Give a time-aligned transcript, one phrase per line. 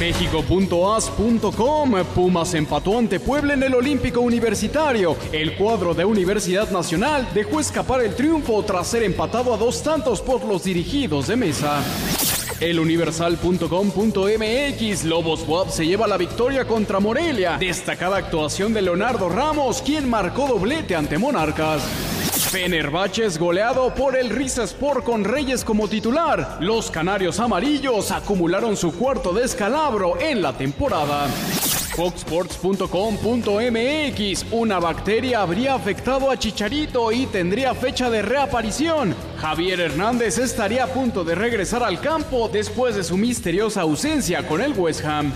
[0.00, 5.14] México.as.com Pumas empató ante Puebla en el Olímpico Universitario.
[5.30, 10.22] El cuadro de Universidad Nacional dejó escapar el triunfo tras ser empatado a dos tantos
[10.22, 11.84] por los dirigidos de mesa.
[12.60, 17.58] Eluniversal.com.mx Lobos WAP se lleva la victoria contra Morelia.
[17.58, 21.82] Destacada actuación de Leonardo Ramos, quien marcó doblete ante Monarcas.
[22.50, 26.58] Fenerbahce goleado por el Sport con Reyes como titular.
[26.60, 31.28] Los canarios amarillos acumularon su cuarto descalabro en la temporada.
[31.94, 39.14] Foxsports.com.mx Una bacteria habría afectado a Chicharito y tendría fecha de reaparición.
[39.36, 44.60] Javier Hernández estaría a punto de regresar al campo después de su misteriosa ausencia con
[44.60, 45.32] el West Ham.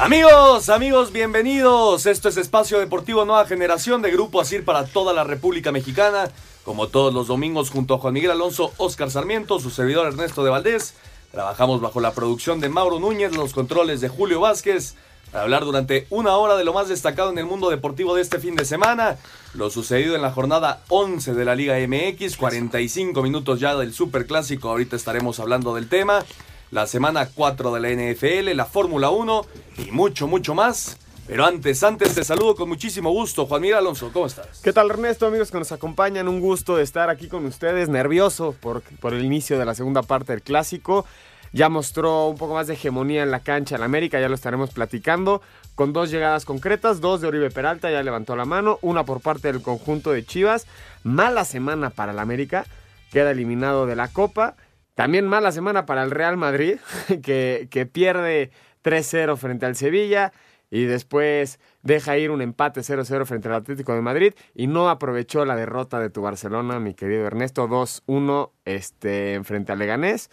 [0.00, 2.06] Amigos, amigos, bienvenidos.
[2.06, 6.30] Esto es Espacio Deportivo Nueva Generación de Grupo Asir para toda la República Mexicana.
[6.64, 10.48] Como todos los domingos, junto a Juan Miguel Alonso, Oscar Sarmiento, su servidor Ernesto de
[10.48, 10.94] Valdés.
[11.32, 14.94] Trabajamos bajo la producción de Mauro Núñez, los controles de Julio Vázquez,
[15.32, 18.38] para hablar durante una hora de lo más destacado en el mundo deportivo de este
[18.38, 19.18] fin de semana.
[19.52, 24.26] Lo sucedido en la jornada 11 de la Liga MX, 45 minutos ya del Super
[24.26, 24.70] Clásico.
[24.70, 26.24] Ahorita estaremos hablando del tema
[26.70, 29.46] la semana 4 de la NFL, la Fórmula 1
[29.86, 30.98] y mucho, mucho más.
[31.26, 33.46] Pero antes, antes te saludo con muchísimo gusto.
[33.46, 34.60] Juan Miguel Alonso, ¿cómo estás?
[34.62, 36.26] ¿Qué tal Ernesto, amigos que nos acompañan?
[36.26, 40.02] Un gusto de estar aquí con ustedes, nervioso por, por el inicio de la segunda
[40.02, 41.06] parte del clásico.
[41.52, 44.70] Ya mostró un poco más de hegemonía en la cancha en América, ya lo estaremos
[44.70, 45.42] platicando,
[45.74, 49.52] con dos llegadas concretas, dos de Oribe Peralta, ya levantó la mano, una por parte
[49.52, 50.66] del conjunto de Chivas.
[51.02, 52.66] Mala semana para el América,
[53.10, 54.54] queda eliminado de la Copa.
[55.00, 56.76] También mala semana para el Real Madrid,
[57.22, 58.50] que, que pierde
[58.84, 60.30] 3-0 frente al Sevilla
[60.70, 65.46] y después deja ir un empate 0-0 frente al Atlético de Madrid y no aprovechó
[65.46, 70.28] la derrota de tu Barcelona, mi querido Ernesto, 2-1 este, frente al Leganés.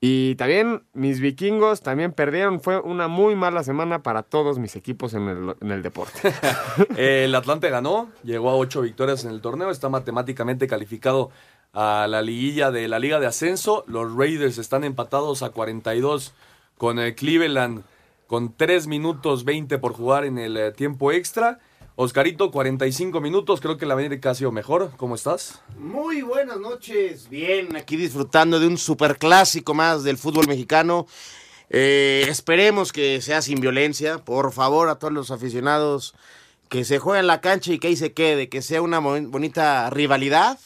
[0.00, 2.60] Y también mis vikingos también perdieron.
[2.60, 6.32] Fue una muy mala semana para todos mis equipos en el, en el deporte.
[6.96, 11.30] El Atlante ganó, llegó a ocho victorias en el torneo, está matemáticamente calificado
[11.76, 13.84] a la liguilla de la Liga de Ascenso.
[13.86, 16.32] Los Raiders están empatados a 42
[16.78, 17.84] con el Cleveland
[18.26, 21.60] con 3 minutos 20 por jugar en el eh, tiempo extra.
[21.94, 24.90] Oscarito, 45 minutos, creo que la América ha sido mejor.
[24.96, 25.60] ¿Cómo estás?
[25.78, 31.06] Muy buenas noches, bien, aquí disfrutando de un superclásico más del fútbol mexicano.
[31.68, 36.14] Eh, esperemos que sea sin violencia, por favor, a todos los aficionados
[36.70, 40.58] que se jueguen la cancha y que ahí se quede, que sea una bonita rivalidad.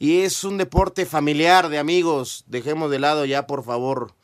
[0.00, 2.44] Y es un deporte familiar de amigos.
[2.46, 4.14] Dejemos de lado ya, por favor,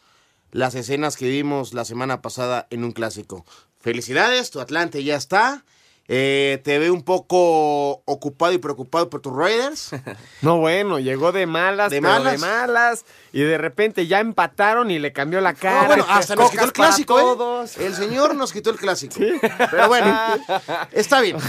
[0.50, 3.44] las escenas que vimos la semana pasada en un clásico.
[3.78, 5.66] Felicidades, tu Atlante ya está.
[6.09, 9.91] Eh, te ve un poco ocupado y preocupado por tus Raiders.
[10.41, 12.32] No, bueno, llegó de malas, ¿De pero malas?
[12.32, 13.04] de malas.
[13.32, 15.82] Y de repente ya empataron y le cambió la cara.
[15.82, 17.66] Ah, bueno, hasta nos quitó el clásico, ¿eh?
[17.81, 19.16] El señor nos quitó el clásico.
[19.70, 20.16] Pero bueno,
[20.92, 21.36] está bien.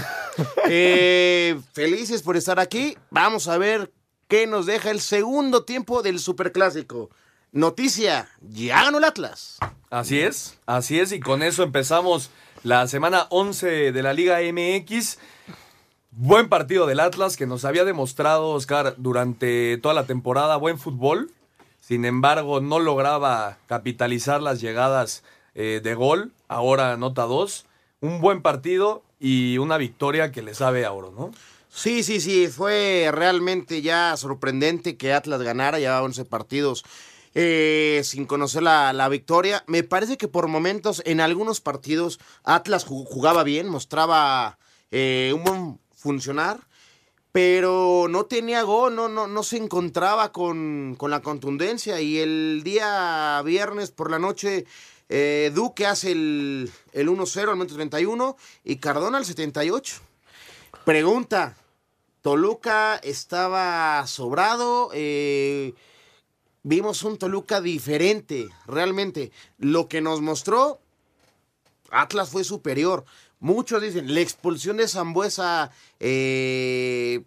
[0.70, 2.96] Eh, felices por estar aquí.
[3.10, 3.90] Vamos a ver
[4.28, 7.10] qué nos deja el segundo tiempo del superclásico.
[7.50, 9.58] Noticia, ya ganó el Atlas.
[9.90, 12.30] Así es, así es, y con eso empezamos
[12.62, 15.18] la semana 11 de la Liga MX.
[16.10, 21.30] Buen partido del Atlas que nos había demostrado, Oscar, durante toda la temporada buen fútbol.
[21.80, 25.24] Sin embargo, no lograba capitalizar las llegadas
[25.54, 26.32] eh, de gol.
[26.48, 27.64] Ahora anota dos.
[28.00, 31.30] Un buen partido y una victoria que le sabe a oro, ¿no?
[31.70, 36.84] Sí, sí, sí, fue realmente ya sorprendente que Atlas ganara, ya 11 partidos
[37.34, 39.62] eh, sin conocer la, la victoria.
[39.66, 44.58] Me parece que por momentos en algunos partidos Atlas ju- jugaba bien, mostraba
[44.90, 46.58] eh, un buen funcionar,
[47.30, 52.62] pero no tenía gol, no, no, no se encontraba con, con la contundencia y el
[52.64, 54.64] día viernes por la noche...
[55.10, 60.00] eh, Duque hace el, el 1-0 al momento 31 y Cardona al 78.
[60.84, 61.56] Pregunta,
[62.22, 65.74] Toluca estaba sobrado, eh,
[66.62, 69.30] vimos un Toluca diferente, realmente.
[69.58, 70.80] Lo que nos mostró,
[71.90, 73.04] Atlas fue superior.
[73.40, 75.70] Muchos dicen, la expulsión de Zambuesa
[76.00, 77.22] eh,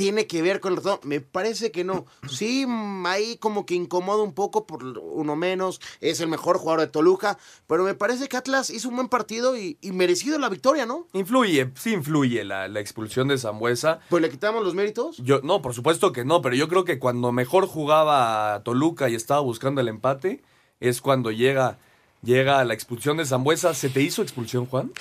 [0.00, 1.06] tiene que ver con el resultado.
[1.06, 2.06] Me parece que no.
[2.26, 2.66] Sí,
[3.04, 5.78] ahí como que incomoda un poco por uno menos.
[6.00, 7.36] Es el mejor jugador de Toluca.
[7.66, 11.06] Pero me parece que Atlas hizo un buen partido y, y merecido la victoria, ¿no?
[11.12, 14.00] Influye, sí influye la, la expulsión de Zambuesa.
[14.08, 15.18] Pues le quitamos los méritos.
[15.18, 19.14] Yo, no, por supuesto que no, pero yo creo que cuando mejor jugaba Toluca y
[19.14, 20.42] estaba buscando el empate,
[20.80, 21.78] es cuando llega,
[22.22, 23.74] llega la expulsión de Zambuesa.
[23.74, 24.92] ¿Se te hizo expulsión, Juan?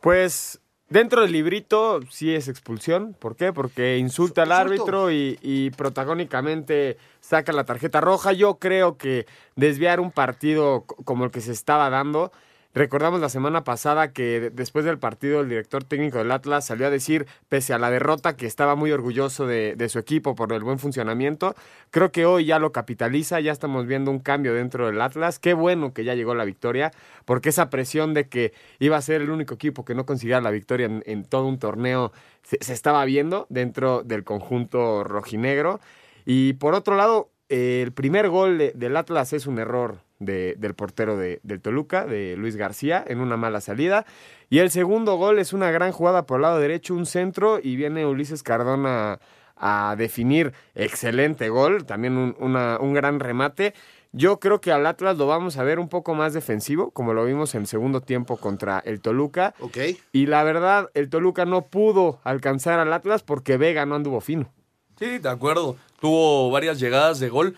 [0.00, 3.14] Pues dentro del librito sí es expulsión.
[3.18, 3.52] ¿Por qué?
[3.52, 8.32] Porque insulta al árbitro y, y protagónicamente saca la tarjeta roja.
[8.32, 12.32] Yo creo que desviar un partido co- como el que se estaba dando.
[12.76, 16.86] Recordamos la semana pasada que de- después del partido el director técnico del Atlas salió
[16.86, 20.62] a decir, pese a la derrota, que estaba muy orgulloso de, su equipo por el
[20.62, 21.54] buen funcionamiento.
[21.90, 25.38] Creo que hoy ya lo capitaliza, ya estamos viendo un cambio dentro del Atlas.
[25.38, 26.92] Qué bueno que ya llegó la victoria,
[27.24, 30.50] porque esa presión de que iba a ser el único equipo que no consiguiera la
[30.50, 32.12] victoria en, todo un torneo
[32.42, 35.80] se, estaba viendo dentro del conjunto rojinegro.
[36.26, 40.54] Y por otro lado, eh, el primer gol de- del Atlas es un error de-
[40.58, 44.06] del portero de, del Toluca, de Luis García, en una mala salida.
[44.50, 47.76] Y el segundo gol es una gran jugada por el lado derecho, un centro, y
[47.76, 49.18] viene Ulises Cardona
[49.56, 53.74] a definir excelente gol, también un, una- un gran remate.
[54.12, 57.24] Yo creo que al Atlas lo vamos a ver un poco más defensivo, como lo
[57.24, 59.54] vimos en segundo tiempo contra el Toluca.
[59.60, 59.76] Ok.
[60.12, 64.50] Y la verdad, el Toluca no pudo alcanzar al Atlas porque Vega no anduvo fino.
[64.98, 65.76] Sí, de acuerdo.
[66.00, 67.56] Tuvo varias llegadas de gol.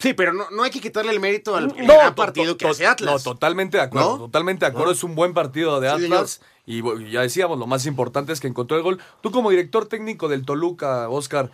[0.00, 2.86] Sí, pero no, no hay que quitarle el mérito al No, gran partido que hace
[2.86, 3.12] Atlas.
[3.12, 4.10] No, totalmente de acuerdo.
[4.12, 4.18] ¿No?
[4.26, 4.92] Totalmente de acuerdo.
[4.92, 6.40] Es un buen partido de Atlas.
[6.66, 9.00] y ya decíamos, lo más importante es que encontró el gol.
[9.22, 11.50] Tú, como director técnico del Toluca, Oscar,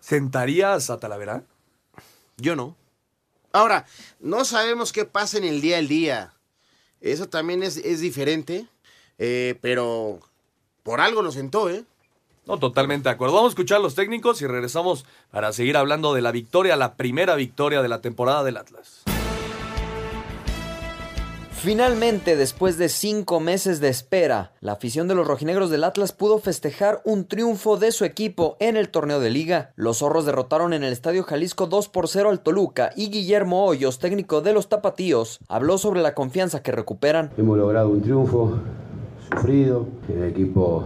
[0.00, 1.44] ¿sentarías a Talavera?
[2.36, 2.76] Yo no.
[3.52, 3.86] Ahora,
[4.20, 6.34] no sabemos qué pasa en el día al día.
[7.00, 8.66] Eso también es, es diferente.
[9.18, 10.18] eh, pero
[10.82, 11.84] por algo lo sentó, ¿eh?
[12.48, 13.34] No, totalmente de acuerdo.
[13.34, 16.94] Vamos a escuchar a los técnicos y regresamos para seguir hablando de la victoria, la
[16.94, 19.04] primera victoria de la temporada del Atlas.
[21.50, 26.38] Finalmente, después de cinco meses de espera, la afición de los rojinegros del Atlas pudo
[26.38, 29.72] festejar un triunfo de su equipo en el torneo de liga.
[29.74, 33.98] Los zorros derrotaron en el Estadio Jalisco 2 por 0 al Toluca y Guillermo Hoyos,
[33.98, 37.30] técnico de los Tapatíos, habló sobre la confianza que recuperan.
[37.36, 38.58] Hemos logrado un triunfo
[39.28, 40.84] sufrido, el equipo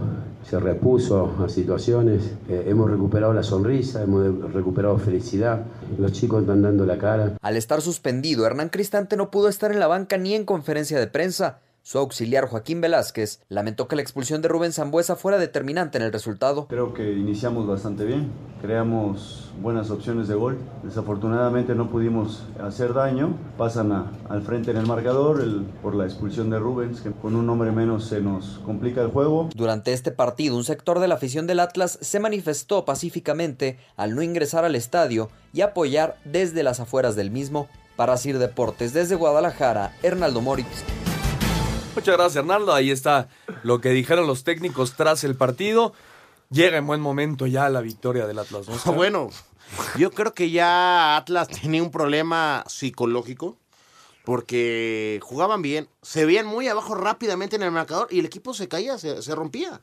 [0.49, 5.65] se repuso a situaciones, eh, hemos recuperado la sonrisa, hemos recuperado felicidad,
[5.97, 7.37] los chicos están dando la cara.
[7.41, 11.07] Al estar suspendido, Hernán Cristante no pudo estar en la banca ni en conferencia de
[11.07, 11.59] prensa.
[11.85, 16.13] Su auxiliar Joaquín Velázquez lamentó que la expulsión de Rubén Zambuesa fuera determinante en el
[16.13, 16.67] resultado.
[16.69, 18.31] Creo que iniciamos bastante bien,
[18.61, 20.57] creamos buenas opciones de gol.
[20.83, 26.05] Desafortunadamente no pudimos hacer daño, pasan a- al frente en el marcador el- por la
[26.05, 29.49] expulsión de Rubens, que con un hombre menos se nos complica el juego.
[29.53, 34.21] Durante este partido, un sector de la afición del Atlas se manifestó pacíficamente al no
[34.21, 37.67] ingresar al estadio y apoyar desde las afueras del mismo.
[37.97, 40.83] Para Sir Deportes, desde Guadalajara, Hernaldo Moritz.
[41.95, 42.73] Muchas gracias, Hernando.
[42.73, 43.29] Ahí está
[43.63, 45.93] lo que dijeron los técnicos tras el partido.
[46.49, 48.67] Llega en buen momento ya la victoria del Atlas.
[48.67, 48.93] ¿no?
[48.93, 49.29] Bueno,
[49.97, 53.57] yo creo que ya Atlas tenía un problema psicológico
[54.25, 58.67] porque jugaban bien, se veían muy abajo rápidamente en el marcador y el equipo se
[58.67, 59.81] caía, se, se rompía.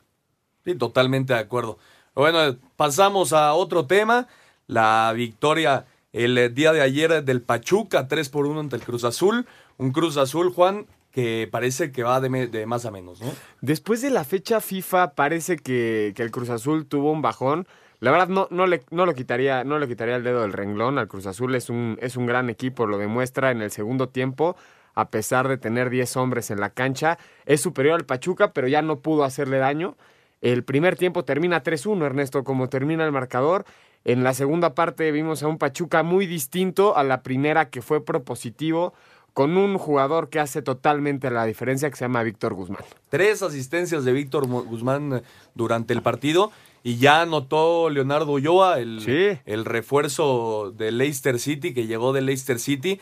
[0.65, 1.77] Sí, totalmente de acuerdo.
[2.15, 4.27] Bueno, pasamos a otro tema.
[4.67, 9.45] La victoria el día de ayer del Pachuca, 3 por 1 ante el Cruz Azul.
[9.77, 13.31] Un Cruz Azul, Juan, que parece que va de, más a menos, ¿no?
[13.61, 17.67] Después de la fecha FIFA parece que, que el Cruz Azul tuvo un bajón.
[17.99, 20.97] La verdad no, no, le, no, lo quitaría, no le quitaría el dedo del renglón
[20.97, 21.53] al Cruz Azul.
[21.53, 24.55] Es un, es un gran equipo, lo demuestra en el segundo tiempo.
[24.93, 28.81] A pesar de tener 10 hombres en la cancha, es superior al Pachuca, pero ya
[28.81, 29.95] no pudo hacerle daño.
[30.41, 33.65] El primer tiempo termina 3-1, Ernesto, como termina el marcador.
[34.03, 38.03] En la segunda parte vimos a un Pachuca muy distinto a la primera que fue
[38.03, 38.93] propositivo,
[39.33, 42.83] con un jugador que hace totalmente la diferencia que se llama Víctor Guzmán.
[43.09, 45.21] Tres asistencias de Víctor Guzmán eh,
[45.55, 46.51] durante el partido.
[46.83, 49.39] Y ya anotó Leonardo Ulloa, el, Sí.
[49.45, 52.99] el refuerzo de Leicester City, que llegó de Leicester City.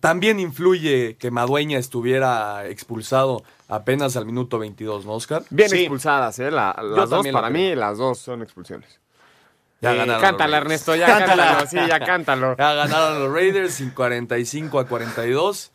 [0.00, 5.42] También influye que Madueña estuviera expulsado apenas al minuto 22, ¿no, Oscar?
[5.50, 5.80] Bien Sí.
[5.80, 6.50] expulsadas, ¿eh?
[6.50, 7.70] La- Yo las dos para creo.
[7.70, 8.99] mí, las dos son expulsiones.
[9.80, 10.64] Ya Eh, ganaron cántala, los.
[10.66, 11.46] Ernesto, ya Cántala.
[11.46, 12.56] cántalo, sí, ya cántalo.
[12.56, 15.72] Ya ganaron los Raiders sin 45 a 42.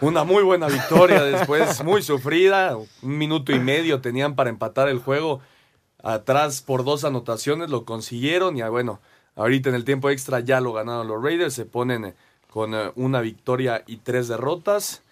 [0.00, 2.76] Una muy buena victoria después, muy sufrida.
[2.76, 5.40] Un minuto y medio tenían para empatar el juego.
[6.02, 9.00] Atrás por dos anotaciones lo consiguieron y ah, bueno,
[9.36, 11.54] ahorita en el tiempo extra ya lo ganaron los Raiders.
[11.54, 12.14] Se ponen eh,
[12.50, 15.02] con eh, una victoria y tres derrotas.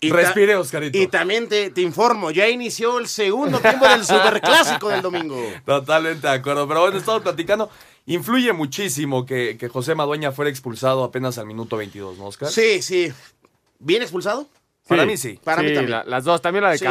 [0.00, 0.96] Y ta- Respire, Oscarito.
[0.96, 5.36] Y también te, te informo, ya inició el segundo tiempo del Superclásico del domingo.
[5.66, 6.68] Totalmente de acuerdo.
[6.68, 7.68] Pero bueno, estamos platicando.
[8.06, 12.48] Influye muchísimo que, que José Madueña fuera expulsado apenas al minuto 22, ¿no, Oscar?
[12.50, 13.12] Sí, sí.
[13.80, 14.48] ¿Bien expulsado?
[14.86, 15.38] Para mí sí.
[15.44, 15.90] Para mí también.
[15.90, 16.86] la- las dos, también la de Sí.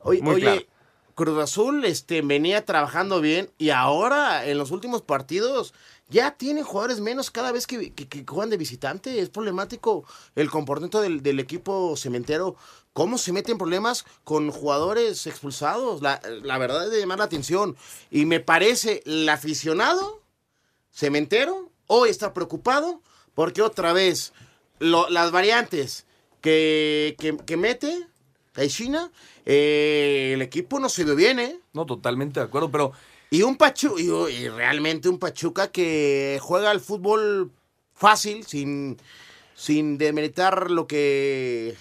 [0.00, 0.66] Oye, muy oye.
[1.14, 5.72] Cruz Azul este, venía trabajando bien y ahora en los últimos partidos
[6.14, 7.92] ya tienen jugadores menos cada vez que,
[8.28, 9.18] juegan de visitante.
[9.18, 10.04] Es problemático
[10.36, 12.54] el comportamiento del, equipo cementero.
[12.92, 16.02] ¿Cómo se meten problemas con jugadores expulsados?
[16.02, 16.20] La,
[16.58, 17.76] verdad es de llamar la atención.
[18.12, 20.22] Y me parece el aficionado
[20.92, 23.02] cementero hoy está preocupado
[23.34, 24.32] porque otra vez
[24.78, 26.06] lo- las variantes
[26.40, 27.16] que,
[27.58, 28.06] mete
[28.52, 29.10] Caixina,
[29.46, 31.58] eh, el equipo no se vio bien, ¿eh?
[31.72, 32.92] No, totalmente de acuerdo, pero
[33.34, 37.50] Y un Pachuca, y, y realmente un Pachuca que juega al fútbol
[37.94, 38.96] fácil, sin,
[39.54, 41.74] sin demeritar lo que,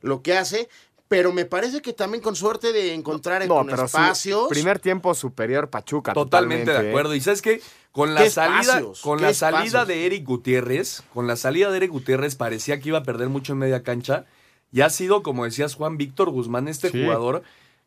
[0.00, 0.68] lo que hace,
[1.08, 4.48] pero me parece que también con suerte de encontrar No, su espacios.
[4.48, 6.12] primer tiempo superior Pachuca.
[6.14, 6.88] Totalmente de ¿eh?
[6.88, 7.14] acuerdo.
[7.14, 7.60] Y sabes qué,
[7.92, 11.76] con la ¿Qué salida, con ¿Qué la salida de Eric Gutiérrez, con la salida de
[11.76, 14.24] Eric Gutiérrez parecía que iba a perder mucho en media cancha.
[14.72, 17.02] Y ha sido, como decías Juan Víctor Guzmán, este Sí.
[17.02, 17.42] jugador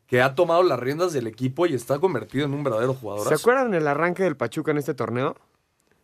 [0.08, 3.28] que ha tomado las riendas del equipo y está convertido en un verdadero jugador.
[3.28, 5.36] ¿Se acuerdan el arranque del Pachuca en este torneo?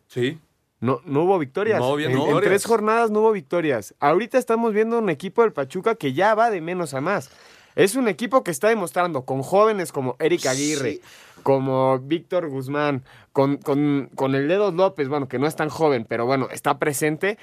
[0.08, 0.38] Sí.
[0.80, 1.80] No, no hubo victorias.
[1.80, 3.94] No había en, en tres jornadas no hubo victorias.
[4.00, 7.30] Ahorita estamos viendo un equipo del Pachuca que ya va de menos a más.
[7.74, 11.00] Es un equipo que está demostrando con jóvenes como Eric Aguirre, Sí.
[11.42, 16.04] como Víctor Guzmán, con, con, con el Dedos López, bueno, que no es tan joven,
[16.08, 17.38] pero bueno, está presente.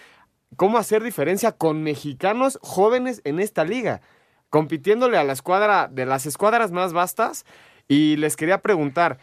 [0.56, 4.01] ¿Cómo hacer diferencia con mexicanos jóvenes en esta liga?
[4.51, 7.46] Compitiéndole a la escuadra de las escuadras más vastas.
[7.88, 9.17] Y les quería preguntar,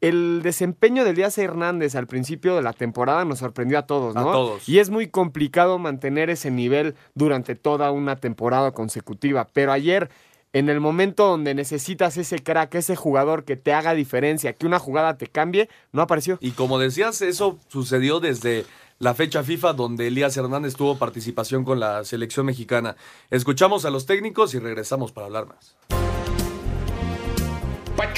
[0.00, 4.20] el desempeño de Elías Hernández al principio de la temporada nos sorprendió a todos, A
[4.20, 4.32] ¿no?
[4.32, 4.68] todos.
[4.68, 9.48] Y es muy complicado mantener ese nivel durante toda una temporada consecutiva.
[9.52, 10.08] Pero ayer,
[10.52, 14.78] en el momento donde necesitas ese crack, ese jugador que te haga diferencia, que una
[14.78, 16.38] jugada te cambie, no apareció.
[16.40, 18.66] Y como decías, eso sucedió desde
[18.98, 22.96] la fecha FIFA donde Elías Hernández tuvo participación con la selección mexicana.
[23.30, 25.76] Escuchamos a los técnicos y regresamos para hablar más.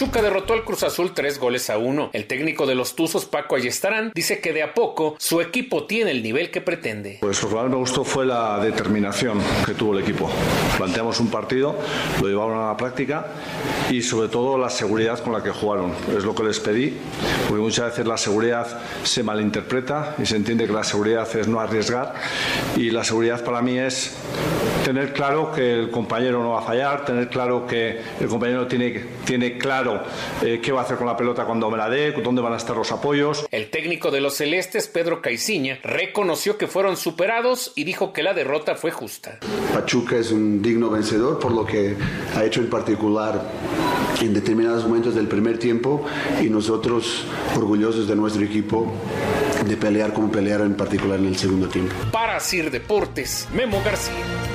[0.00, 2.08] Pachuca derrotó al Cruz Azul tres goles a uno.
[2.14, 6.10] El técnico de los Tuzos, Paco Ayestarán, dice que de a poco su equipo tiene
[6.10, 7.18] el nivel que pretende.
[7.20, 10.30] Pues lo que más me gustó fue la determinación que tuvo el equipo.
[10.78, 11.78] Planteamos un partido,
[12.18, 13.26] lo llevaron a la práctica
[13.90, 15.92] y sobre todo la seguridad con la que jugaron.
[16.16, 16.96] Es lo que les pedí,
[17.46, 21.60] porque muchas veces la seguridad se malinterpreta y se entiende que la seguridad es no
[21.60, 22.14] arriesgar
[22.74, 24.16] y la seguridad para mí es
[24.90, 29.04] tener claro que el compañero no va a fallar, tener claro que el compañero tiene,
[29.24, 30.02] tiene claro
[30.42, 32.56] eh, qué va a hacer con la pelota cuando me la dé, dónde van a
[32.56, 33.46] estar los apoyos.
[33.52, 38.34] El técnico de los Celestes, Pedro Caiciña, reconoció que fueron superados y dijo que la
[38.34, 39.38] derrota fue justa.
[39.72, 41.94] Pachuca es un digno vencedor por lo que
[42.34, 43.40] ha hecho en particular
[44.20, 46.04] en determinados momentos del primer tiempo
[46.42, 48.92] y nosotros orgullosos de nuestro equipo
[49.64, 51.94] de pelear como pelearon en particular en el segundo tiempo.
[52.10, 54.49] Para Sir Deportes, Memo García.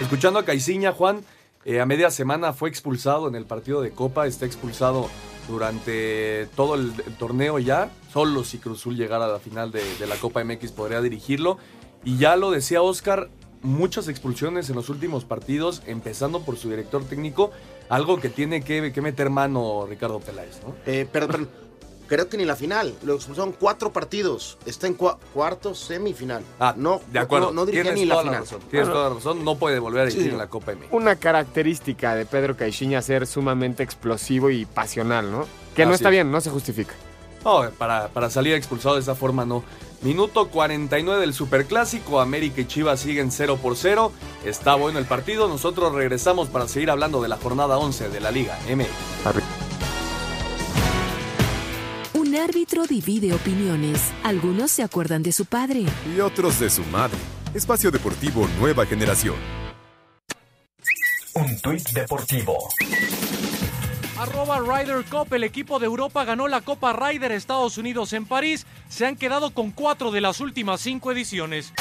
[0.00, 1.20] Escuchando a Caiciña, Juan,
[1.66, 5.10] eh, a media semana fue expulsado en el partido de Copa, está expulsado
[5.46, 7.90] durante todo el, torneo ya.
[8.10, 11.58] Solo si Cruzul llegara a la final de, la Copa MX podría dirigirlo.
[12.02, 13.28] Y ya lo decía Oscar,
[13.60, 17.50] muchas expulsiones en los últimos partidos, empezando por su director técnico,
[17.90, 20.74] algo que tiene que, que meter mano Ricardo Peláez, ¿no?
[20.86, 21.46] Eh, perdón.
[22.10, 22.92] Creo que ni la final.
[23.04, 24.58] Lo expulsaron cuatro partidos.
[24.66, 26.42] Está en cua- cuarto, semifinal.
[26.58, 27.46] Ah, no, de acuerdo.
[27.46, 28.42] No, no dirigía ni la toda la final.
[28.44, 28.60] razón.
[28.68, 29.44] Tienes toda la razón.
[29.44, 30.30] No puede volver a dirigir Sí.
[30.30, 30.88] en la Copa MX.
[30.90, 35.46] Una característica de Pedro Caixinha ser sumamente explosivo y pasional, ¿no?
[35.76, 36.12] Que no está es.
[36.12, 36.94] bien, no se justifica.
[37.44, 39.62] No, para, para salir expulsado de esa forma no.
[40.02, 44.10] Minuto 49 del Superclásico, América y Chivas siguen 0 por 0.
[44.44, 48.30] Está bueno el partido, nosotros regresamos para seguir hablando de la jornada 11 de la
[48.32, 49.59] Liga MX.
[52.40, 54.12] Árbitro divide opiniones.
[54.22, 55.84] Algunos se acuerdan de su padre.
[56.16, 57.18] Y otros de su madre.
[57.52, 59.36] Espacio Deportivo Nueva Generación.
[61.34, 62.56] Un tuit deportivo.
[64.18, 68.66] Arroba Ryder Cup, el equipo de Europa ganó la Copa Ryder Estados Unidos en París.
[68.88, 71.74] Se han quedado con cuatro de las últimas cinco ediciones.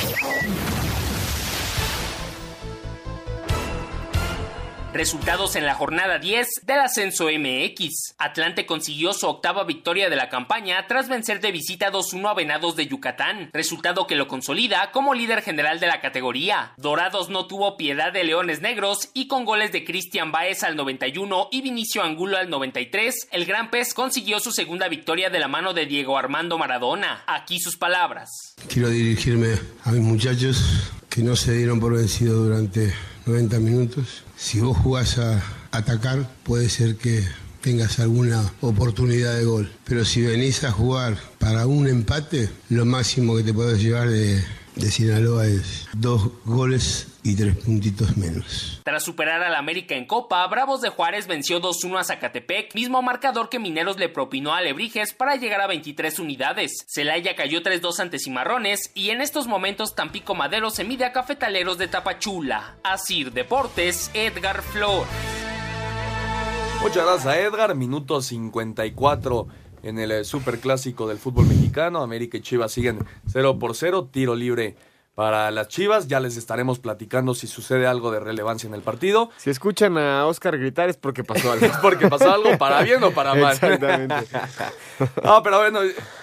[4.94, 8.16] Resultados en la jornada 10 del ascenso MX.
[8.18, 12.76] Atlante consiguió su octava victoria de la campaña tras vencer de visita 2-1 a Venados
[12.76, 16.74] de Yucatán, resultado que lo consolida como líder general de la categoría.
[16.78, 21.50] Dorados no tuvo piedad de Leones Negros y con goles de Cristian Baez al 91
[21.52, 25.74] y Vinicio Angulo al 93, el Gran Pez consiguió su segunda victoria de la mano
[25.74, 27.24] de Diego Armando Maradona.
[27.28, 28.56] Aquí sus palabras.
[28.68, 29.54] Quiero dirigirme
[29.84, 32.92] a mis muchachos que no se dieron por vencido durante
[33.28, 34.24] 90 minutos.
[34.40, 37.28] Si vos jugás a atacar, puede ser que
[37.62, 39.70] tengas alguna oportunidad de gol.
[39.84, 44.42] Pero si venís a jugar para un empate, lo máximo que te puedes llevar de,
[44.80, 48.82] de Sinaloa es dos goles y tres puntitos menos.
[48.84, 53.50] Tras superar al América en Copa, Bravos de Juárez venció 2-1 a Zacatepec, mismo marcador
[53.50, 56.86] que Mineros le propinó a Lebrijes para llegar a 23 unidades.
[56.88, 61.78] Celaya cayó 3-2 ante Cimarrones y en estos momentos Tampico Madero se mide a Cafetaleros
[61.78, 62.78] de Tapachula.
[62.84, 65.06] Asir Deportes, Edgar Flor.
[66.82, 69.48] Muchas gracias a Edgar, minuto 54
[69.84, 72.02] en el Super Clásico del fútbol mexicano.
[72.02, 73.00] América y Chivas siguen
[73.32, 74.76] 0 por 0, tiro libre
[75.16, 76.08] para las Chivas.
[76.08, 79.30] Ya les estaremos platicando si sucede algo de relevancia en el partido.
[79.36, 81.66] Si escuchan a Oscar gritar es porque pasó algo.
[81.66, 83.54] es porque pasó algo para bien o para mal.
[83.54, 84.16] Exactamente.
[85.24, 85.80] no, pero bueno,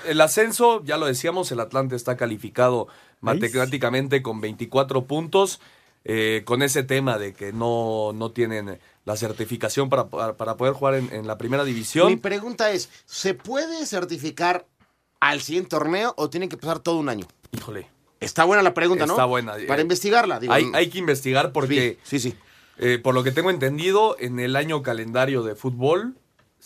[0.06, 2.88] el ascenso, ya lo decíamos, el Atlante está calificado
[3.20, 5.60] matemáticamente con 24 puntos.
[6.08, 10.94] Eh, con ese tema de que no, no tienen la certificación para, para poder jugar
[10.94, 12.06] en, en, la primera división.
[12.06, 14.66] Mi pregunta es, ¿se puede certificar
[15.18, 17.26] al siguiente torneo o tiene que pasar todo un año?
[17.50, 17.88] Híjole.
[18.20, 19.14] Está buena la pregunta, ¿no?
[19.14, 19.56] Está buena.
[19.66, 20.38] Para investigarla.
[20.38, 22.30] Digo, hay, hay, que investigar porque, sí, sí.
[22.30, 22.36] sí.
[22.78, 26.14] Eh, por lo que tengo entendido, en el año calendario de fútbol,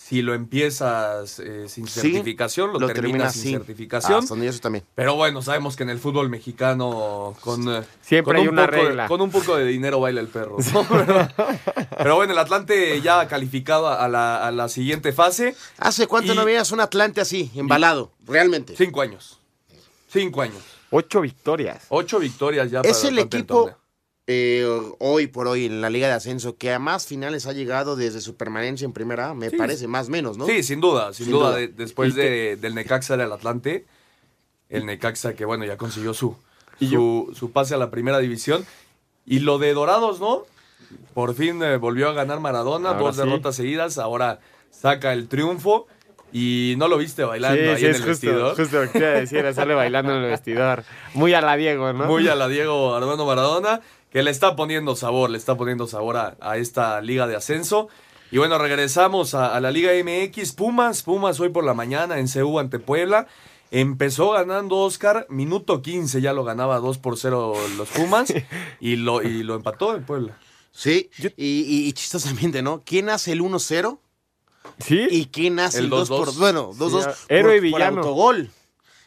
[0.03, 3.53] si lo empiezas eh, sin certificación, lo, lo terminas, terminas sin sin.
[3.53, 4.25] certificación.
[4.29, 4.85] Ah, eso también.
[4.95, 8.67] Pero bueno, sabemos que en el fútbol mexicano con, eh, Siempre con hay un una
[8.67, 9.09] poco de- regla.
[9.09, 10.57] con un poco de dinero baila el perro.
[10.73, 10.85] ¿no?
[10.89, 11.29] Pero,
[11.99, 15.55] pero bueno, el Atlante ya calificado a la, a la siguiente fase.
[15.79, 18.11] ¿Hace cuánto Y- no veías un Atlante así, embalado?
[18.27, 18.75] Realmente.
[18.77, 19.39] Cinco años.
[20.13, 20.63] Cinco años.
[20.91, 21.85] Ocho victorias.
[21.89, 22.81] Ocho victorias ya.
[22.81, 23.71] Es para el equipo.
[24.27, 24.67] Eh,
[24.99, 28.21] hoy por hoy en la Liga de Ascenso que a más finales ha llegado desde
[28.21, 29.57] su permanencia en primera me Sí.
[29.57, 30.47] parece, más o menos, ¿no?
[30.47, 31.49] Sí, sin duda, sin, Sin duda.
[31.51, 31.57] duda.
[31.59, 33.87] de- después de- del Necaxa del Atlante,
[34.69, 36.37] el Necaxa que bueno, ya consiguió su,
[36.79, 38.65] su, su pase a la primera división.
[39.27, 40.45] Y lo de Dorados, ¿no?
[41.15, 43.23] Por fin eh, volvió a ganar Maradona, Ahora dos sí.
[43.23, 45.87] derrotas seguidas, ahora saca el triunfo.
[46.33, 48.57] Y no lo viste bailando Sí, ahí sí, en es el justo, vestidor.
[48.57, 50.85] justo decir, sale bailando en el vestidor.
[51.15, 52.07] Muy a la Diego, ¿no?
[52.07, 56.17] Muy a la Diego Armando Maradona, que le está poniendo sabor, le está poniendo sabor
[56.17, 57.89] a, a esta liga de ascenso.
[58.33, 60.53] Y bueno, regresamos a, a la Liga MX.
[60.53, 63.27] Pumas, Pumas hoy por la mañana en CU ante Puebla.
[63.73, 68.33] Empezó ganando Oscar, minuto 15 ya lo ganaba 2 por 0 los Pumas
[68.81, 70.37] y lo, y lo empató el Puebla.
[70.73, 72.83] Sí, y, y, y chistosamente, ¿no?
[72.85, 73.99] ¿Quién hace el 1-0?
[74.85, 75.07] Sí.
[75.11, 76.17] ¿Y quién hace el, El 2 2-2.
[76.25, 77.03] por Bueno, 2-2.
[77.15, 77.99] Sí, héroe y por- por villano.
[78.01, 78.51] autogol.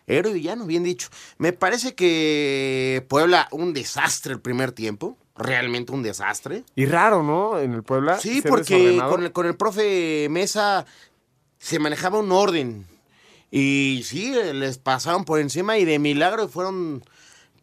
[0.05, 1.07] Héroe y villano, bien dicho.
[1.37, 5.17] Me parece que Puebla, un desastre el primer tiempo.
[5.35, 6.63] Realmente un desastre.
[6.75, 7.57] Y raro, ¿no?
[7.59, 8.19] En el Puebla.
[8.19, 10.85] Sí, porque con el, con el profe Mesa
[11.57, 12.85] se manejaba un orden.
[13.49, 17.03] Y sí, les pasaron por encima y de milagro fueron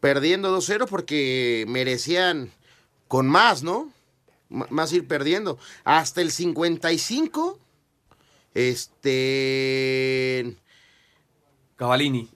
[0.00, 2.50] perdiendo 2-0 porque merecían
[3.06, 3.88] con más, ¿no?
[4.50, 5.56] M- más ir perdiendo.
[5.84, 7.58] Hasta el 55,
[8.54, 10.56] este...
[11.76, 12.28] Cavalini.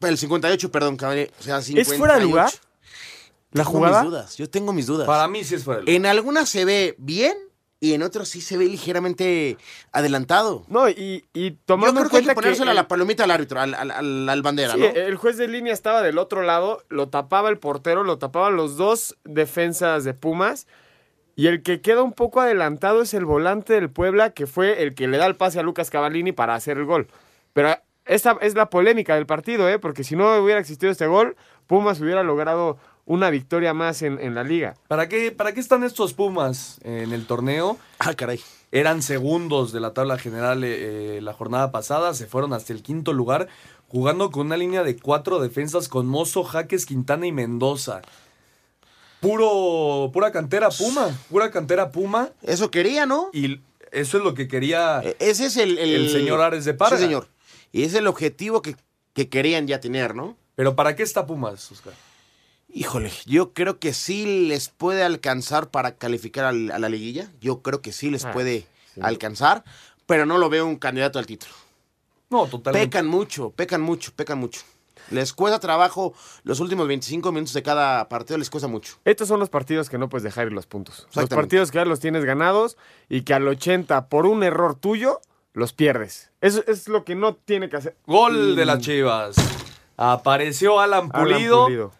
[0.00, 1.80] El 58, perdón, Cavalli- o sea, 58.
[1.92, 2.50] ¿Es fuera de lugar?
[3.52, 4.02] ¿La Tengo jugada?
[4.02, 5.06] mis dudas, yo tengo mis dudas.
[5.06, 5.80] Para mí sí es fuera.
[5.80, 5.96] de lugar.
[5.96, 7.34] En algunas se ve bien
[7.80, 9.58] y en otras sí se ve ligeramente
[9.92, 10.64] adelantado.
[10.68, 13.30] No, y, y Yo tomando creo en que hay que ponérsela a la palomita al
[13.30, 14.86] árbitro, al, al, al- al bandera, Sí, ¿no?
[14.86, 18.76] el juez de línea estaba del otro lado, lo tapaba el portero, lo tapaban los
[18.78, 20.66] dos defensas de Pumas.
[21.38, 24.96] Y el que queda un poco adelantado es el volante del Puebla, que fue el
[24.96, 27.06] que le da el pase a Lucas Cavallini para hacer el gol.
[27.52, 29.78] Pero esta es la polémica del partido, ¿eh?
[29.78, 31.36] porque si no hubiera existido este gol,
[31.68, 34.74] Pumas hubiera logrado una victoria más en, en la liga.
[34.88, 37.78] ¿Para qué, ¿Para qué están estos Pumas en el torneo?
[38.00, 38.40] Ah, caray.
[38.72, 43.12] Eran segundos de la tabla general eh, la jornada pasada, se fueron hasta el quinto
[43.12, 43.46] lugar,
[43.86, 48.02] jugando con una línea de cuatro defensas con Mozo, Jaques, Quintana y Mendoza.
[49.20, 52.30] Puro, pura cantera Puma, pura cantera Puma.
[52.42, 53.30] Eso quería, ¿no?
[53.32, 55.78] Y eso es lo que quería E- Ese es el...
[55.78, 56.96] El, el señor Ares de Parga.
[56.96, 57.28] Sí, señor.
[57.72, 58.76] Y es el objetivo que,
[59.14, 60.36] que querían ya tener, ¿no?
[60.54, 61.92] Pero ¿para qué está Pumas, Oscar?
[62.72, 67.30] Híjole, yo creo que sí les puede alcanzar para calificar al- a la liguilla.
[67.40, 69.00] Yo creo que sí les Ah, puede sí.
[69.02, 69.64] alcanzar,
[70.06, 71.52] pero no lo veo un candidato al título.
[72.30, 72.86] No, totalmente.
[72.88, 74.60] Pecan mucho, pecan mucho, pecan mucho.
[75.10, 76.12] Les cuesta trabajo
[76.44, 78.94] los últimos 25 minutos de cada partido, les cuesta mucho.
[79.04, 81.06] Estos son los partidos que no puedes dejar ir los puntos.
[81.14, 82.76] Los partidos que ya los tienes ganados
[83.08, 85.20] y que al 80 por un error tuyo
[85.54, 86.30] los pierdes.
[86.40, 87.96] Eso es lo que no tiene que hacer.
[88.06, 88.82] Gol de las Mm.
[88.82, 89.36] Chivas.
[89.96, 91.92] Apareció Alan Alan Pulido.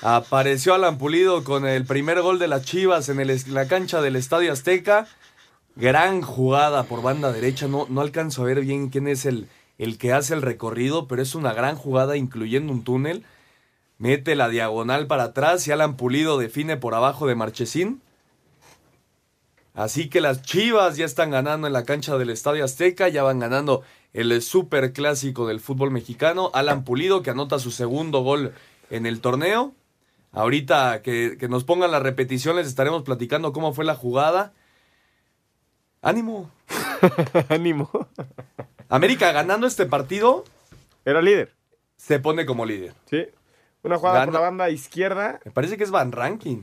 [0.00, 4.00] Apareció Alan Pulido con el primer gol de las Chivas en el es- la cancha
[4.00, 5.06] del Estadio Azteca.
[5.76, 7.66] Gran jugada por banda derecha.
[7.68, 9.48] No, no alcanzo a ver bien quién es el,
[9.82, 13.24] el que hace el recorrido, pero es una gran jugada incluyendo un túnel.
[13.98, 18.00] Mete la diagonal para atrás y Alan Pulido define por abajo de Marchesín.
[19.74, 23.40] Así que las Chivas ya están ganando en la cancha del Estadio Azteca, ya van
[23.40, 26.50] ganando el super clásico del fútbol mexicano.
[26.54, 28.52] Alan Pulido que anota su segundo gol
[28.90, 29.72] en el torneo.
[30.30, 34.52] Ahorita que, nos pongan las repeticiones estaremos platicando cómo fue la jugada.
[36.02, 36.50] Ánimo.
[37.48, 37.90] Ánimo.
[38.92, 40.44] América ganando este partido.
[41.04, 41.52] Era líder.
[41.96, 42.92] Se pone como líder.
[43.08, 43.26] Sí.
[43.82, 45.40] Una jugada Gana- por la banda izquierda.
[45.44, 46.62] Me parece que es Van Ranking.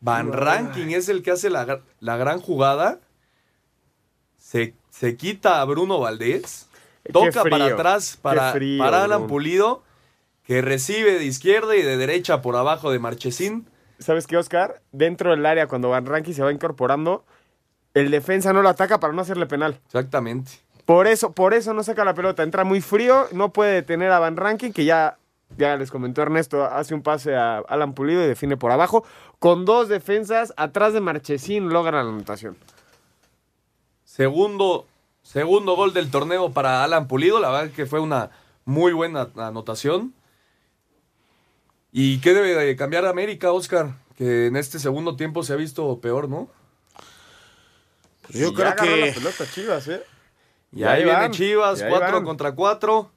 [0.00, 3.00] Van Ranking es el que hace la, la gran jugada.
[4.36, 6.68] Se, se quita a Bruno Valdés.
[7.12, 9.28] Toca frío, para atrás para, frío, para Alan Bruno.
[9.28, 9.82] Pulido.
[10.44, 13.66] Que recibe de izquierda y de derecha por abajo de Marchesín.
[13.98, 14.80] ¿Sabes qué, Oscar?
[14.92, 17.24] Dentro del área, cuando Van Rankin se va incorporando,
[17.96, 19.80] el defensa no lo ataca para no hacerle penal.
[19.86, 20.52] Exactamente.
[20.84, 22.42] Por eso, por eso no saca la pelota.
[22.42, 25.16] Entra muy frío, no puede detener a Van Rankin, que ya,
[25.56, 29.02] ya les comentó Ernesto, hace un pase a Alan Pulido y define por abajo.
[29.38, 32.58] Con dos defensas, atrás de Marchesín logra la anotación.
[34.04, 34.86] Segundo,
[35.22, 37.40] segundo gol del torneo para Alan Pulido.
[37.40, 38.30] La verdad que fue una
[38.66, 40.12] muy buena anotación.
[41.92, 43.94] ¿Y qué debe de cambiar América, Oscar?
[44.16, 46.50] Que en este segundo tiempo se ha visto peor, ¿no?
[48.30, 50.02] Yo Y creo que- la pelota Chivas, ¿eh?
[50.72, 52.24] Y ahí viene van, Chivas, y ahí cuatro van.
[52.24, 53.10] contra cuatro.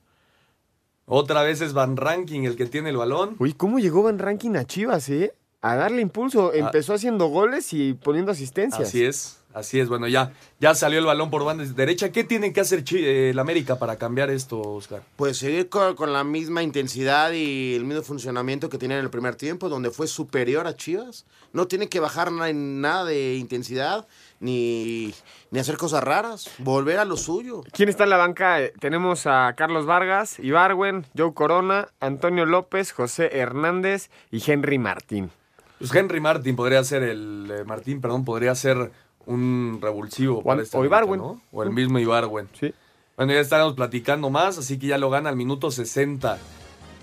[1.06, 3.36] Otra vez es Van Ranking el que tiene el balón.
[3.40, 5.34] Uy, ¿cómo llegó Van Rankin a Chivas, eh?
[5.62, 6.54] A darle impulso.
[6.54, 8.88] Empezó haciendo goles y poniendo asistencias.
[8.88, 9.90] Así es, así es.
[9.90, 12.12] Bueno, ya, ya salió el balón por banda derecha.
[12.12, 15.02] ¿Qué tiene que hacer eh, el América para cambiar esto, Oscar?
[15.18, 19.10] Pues seguir con, con la misma intensidad y el mismo funcionamiento que tenía en el
[19.10, 21.26] primer tiempo, donde fue superior a Chivas.
[21.52, 24.08] No tiene que bajar en nada de intensidad
[24.40, 25.14] ni,
[25.52, 26.50] ni hacer cosas raras.
[26.60, 27.64] Volver a lo suyo.
[27.72, 28.62] ¿Quién está en la banca?
[28.62, 35.32] Eh, Tenemos a Carlos Vargas, Ibarwen, Joe Corona, Antonio López, José Hernández y Henry Martín.
[35.78, 38.92] Pues Henry Martin podría ser el eh, Martín, perdón, podría ser
[39.26, 40.86] un revulsivo para O- este o.
[41.18, 41.42] ¿no?
[41.52, 42.50] O el mismo Ibarwen.
[42.60, 42.74] Sí.
[43.16, 46.38] Bueno, ya estaremos platicando más, así que ya lo gana al minuto 60.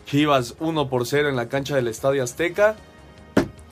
[0.06, 2.76] Chivas 1 por 0 en la cancha del Estadio Azteca.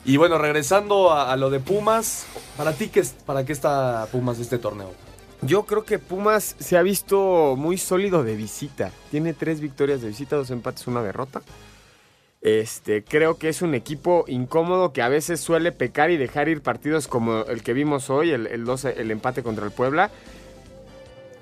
[0.05, 4.39] Y bueno, regresando a, a lo de Pumas, ¿para ti qué, para qué está Pumas
[4.39, 4.93] este torneo?
[5.41, 8.91] Yo creo que Pumas se ha visto muy sólido de visita.
[9.11, 11.41] Tiene tres victorias de visita, dos empates, una derrota.
[12.41, 16.61] Este, creo que es un equipo incómodo que a veces suele pecar y dejar ir
[16.61, 20.11] partidos como el que vimos hoy, el, el 12 el empate contra el Puebla.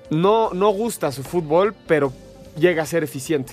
[0.08, 2.12] No, no gusta su fútbol, pero
[2.58, 3.52] llega a ser eficiente.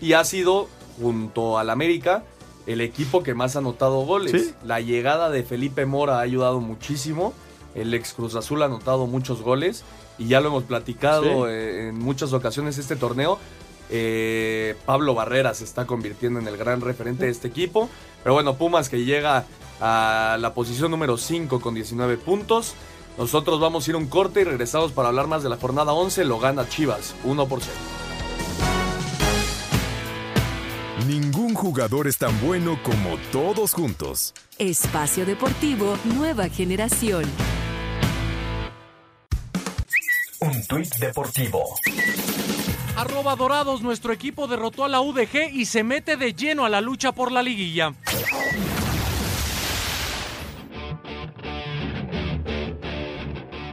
[0.00, 0.68] Y ha sido,
[1.00, 2.24] junto al América,
[2.72, 4.30] el equipo que más ha anotado goles.
[4.32, 4.54] Sí.
[4.64, 7.32] La llegada de Felipe Mora ha ayudado muchísimo.
[7.74, 9.84] El ex Cruz Azul ha anotado muchos goles.
[10.18, 11.50] Y ya lo hemos platicado Sí.
[11.52, 13.38] eh, en muchas ocasiones este torneo.
[13.90, 17.88] Eh, Pablo Barrera se está convirtiendo en el gran referente de este equipo.
[18.22, 19.46] Pero bueno, Pumas que llega
[19.80, 22.74] a la posición número 5 con 19 puntos.
[23.18, 26.24] Nosotros vamos a ir un corte y regresamos para hablar más de la jornada 11.
[26.24, 27.72] Lo gana Chivas, 1 por 0.
[31.10, 34.32] Ningún jugador es tan bueno como todos juntos.
[34.58, 37.24] Espacio Deportivo Nueva Generación.
[40.38, 41.64] Un tuit deportivo.
[42.94, 46.80] Arroba Dorados, nuestro equipo derrotó a la UDG y se mete de lleno a la
[46.80, 47.92] lucha por la liguilla.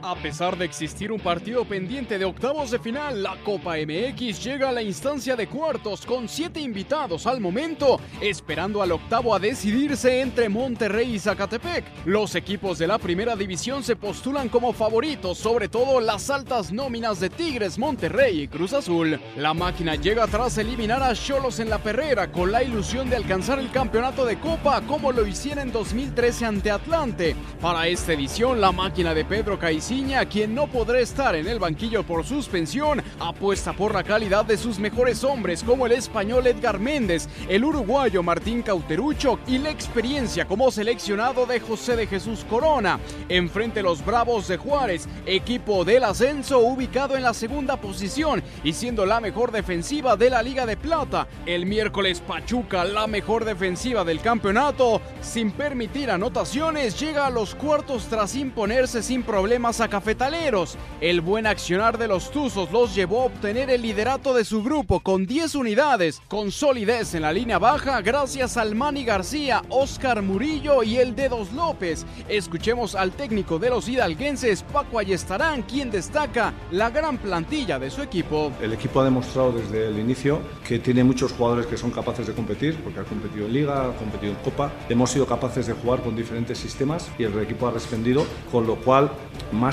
[0.08, 4.70] A pesar de existir un partido pendiente de octavos de final, la Copa MX llega
[4.70, 10.22] a la instancia de cuartos con siete invitados al momento, esperando al octavo a decidirse
[10.22, 11.84] entre Monterrey y Zacatepec.
[12.06, 17.20] Los equipos de la primera división se postulan como favoritos, sobre todo las altas nóminas
[17.20, 19.20] de Tigres, Monterrey y Cruz Azul.
[19.36, 23.60] La máquina llega tras eliminar a Cholos en la perrera con la ilusión de alcanzar
[23.60, 27.36] el campeonato de Copa como lo hiciera en 2013 ante Atlante.
[27.60, 29.60] Para esta edición, la máquina de Pedro
[29.98, 34.56] Caiciña, quien no podrá estar en el banquillo por suspensión, apuesta por la calidad de
[34.56, 40.46] sus mejores hombres como el español Edgar Méndez, el uruguayo Martín Cauterucho y la experiencia
[40.46, 43.00] como seleccionado de José de Jesús Corona.
[43.28, 49.04] Enfrente los Bravos de Juárez, equipo del ascenso ubicado en la segunda posición y siendo
[49.04, 51.28] la mejor defensiva de la Liga de Plata.
[51.48, 58.06] El miércoles Pachuca, la mejor defensiva del campeonato, sin permitir anotaciones, llega a los cuartos
[58.06, 60.78] tras imponerse sin problemas a Cafetaleros.
[61.02, 65.00] El buen accionar de los Tuzos los llevó a obtener el liderato de su grupo
[65.00, 70.84] con 10 unidades, con solidez en la línea baja gracias al Manny García, Oscar Murillo
[70.84, 72.06] y el Dedos López.
[72.28, 78.02] Escuchemos al técnico de los hidalguenses, Paco Ayestarán, quien destaca la gran plantilla de su
[78.02, 78.52] equipo.
[78.62, 82.34] El equipo ha demostrado desde el inicio que tiene muchos jugadores que son capaces de
[82.34, 84.72] competir, porque ha competido en Liga, ha competido en Copa.
[84.90, 88.76] Hemos sido capaces de jugar con diferentes sistemas y el equipo ha respondido, con lo
[88.76, 89.12] cual,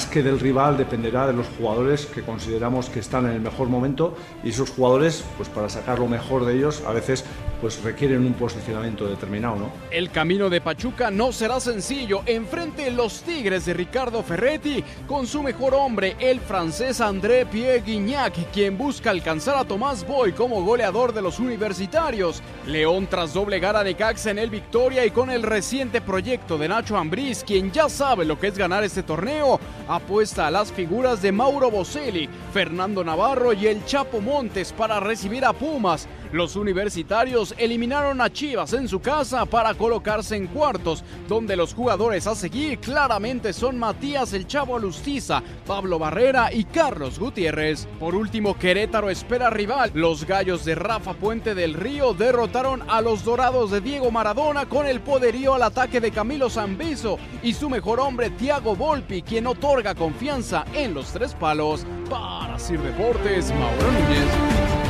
[0.06, 4.16] que del rival, dependerá de los jugadores que consideramos que están en el mejor momento
[4.42, 7.24] y esos jugadores, pues para sacar lo mejor de ellos, a veces
[7.60, 9.72] pues requieren un posicionamiento determinado, ¿no?
[9.90, 12.22] El camino de Pachuca no será sencillo.
[12.26, 18.50] Enfrente los Tigres de Ricardo Ferretti con su mejor hombre, el francés André Pierre Guignac,
[18.52, 22.42] quien busca alcanzar a Tomás Boy como goleador de los universitarios.
[22.66, 26.96] León tras doblegar a Necaxa en el Victoria y con el reciente proyecto de Nacho
[26.96, 29.58] Ambriz, quien ya sabe lo que es ganar este torneo,
[29.96, 35.44] apuesta a las figuras de Mauro Boselli, Fernando Navarro y el Chapo Montes para recibir
[35.44, 36.09] a Pumas.
[36.35, 42.27] Los universitarios eliminaron a Chivas en su casa para colocarse en cuartos, donde los jugadores
[42.27, 47.87] a seguir claramente son Matías el Chavo Alustiza, Pablo Barrera y Carlos Gutiérrez.
[48.01, 49.92] Por último, Querétaro espera rival.
[49.94, 54.88] Los gallos de Rafa Puente del Río derrotaron a los dorados de Diego Maradona con
[54.88, 59.94] el poderío al ataque de Camilo Zambizo y su mejor hombre Thiago Volpi, quien otorga
[59.94, 61.87] confianza en los tres palos.
[62.11, 64.84] Para Sir Deportes, Mauro Núñez.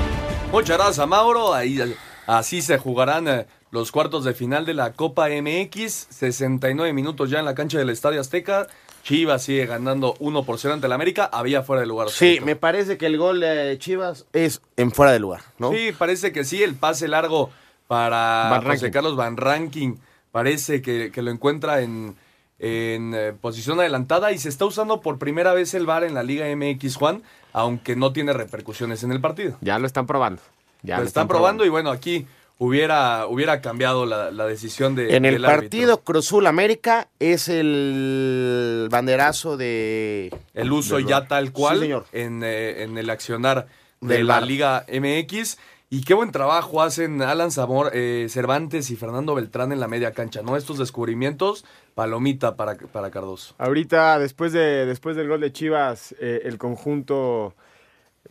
[0.55, 1.53] Muchas gracias, Mauro.
[1.53, 1.97] Ahí,
[2.29, 6.07] así se jugarán eh, los cuartos de final de la Copa MX.
[6.11, 8.69] 69 minutos ya en la cancha del Estadio Azteca.
[9.03, 11.25] Chivas sigue ganando 1 por 0 ante el América.
[11.25, 12.09] Había fuera de lugar.
[12.09, 15.73] Sí, me parece que el gol de Chivas es en fuera de lugar, ¿no?
[15.73, 16.63] Sí, parece que sí.
[16.63, 17.51] El pase largo
[17.89, 18.93] para Van José.
[18.93, 19.97] Carlos Van Ranking
[20.31, 22.15] parece que, que lo encuentra en,
[22.61, 26.23] en eh, posición adelantada y se está usando por primera vez el VAR en la
[26.23, 29.57] Liga MX, Juan, aunque no tiene repercusiones en el partido.
[29.63, 30.43] Ya lo están probando.
[30.83, 32.27] Ya lo lo están probando y bueno, aquí
[32.59, 38.89] hubiera, hubiera cambiado la, la decisión de, En el del partido Cruzul América es el
[38.91, 40.37] banderazo de.
[40.53, 42.07] El uso ya tal cual Sí, señor.
[42.13, 43.69] En, eh, en el accionar
[44.01, 44.41] de Del la.
[44.41, 45.57] Liga MX.
[45.91, 50.13] Y qué buen trabajo hacen Alan Zamor, eh, Cervantes y Fernando Beltrán en la media
[50.13, 50.57] cancha, ¿no?
[50.57, 53.55] Estos descubrimientos, palomita para, para Cardoso.
[53.59, 57.55] Ahorita, después, de, después del gol de Chivas, eh, el conjunto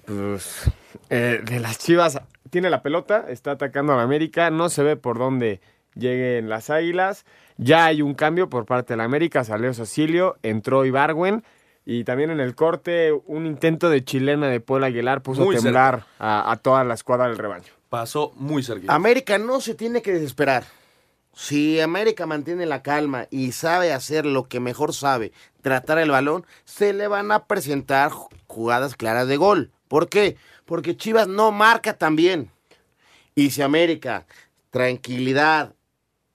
[0.06, 0.70] pues,
[1.10, 4.98] eh, de las Chivas tiene la pelota, está atacando a la América, no se ve
[4.98, 5.62] por dónde
[5.96, 7.26] lleguen las Águilas.
[7.58, 11.44] Ya hay un cambio por parte de la América, salió Cecilio, entró Ibargüen.
[11.86, 15.60] Y también en el corte, un intento de chilena de Paul Aguilar puso Muy a
[15.60, 17.66] temblar a, a toda la escuadra del rebaño.
[17.90, 18.94] Pasó muy cerquita.
[18.96, 20.64] América no se tiene que desesperar.
[21.36, 26.46] Si América mantiene la calma y sabe hacer lo que mejor sabe, tratar el balón,
[26.64, 29.72] se le van a presentar ju- jugadas claras de gol.
[29.88, 30.38] ¿Por qué?
[30.66, 32.50] Porque Chivas no marca tan bien.
[33.36, 34.26] Y si América,
[34.70, 35.74] tranquilidad,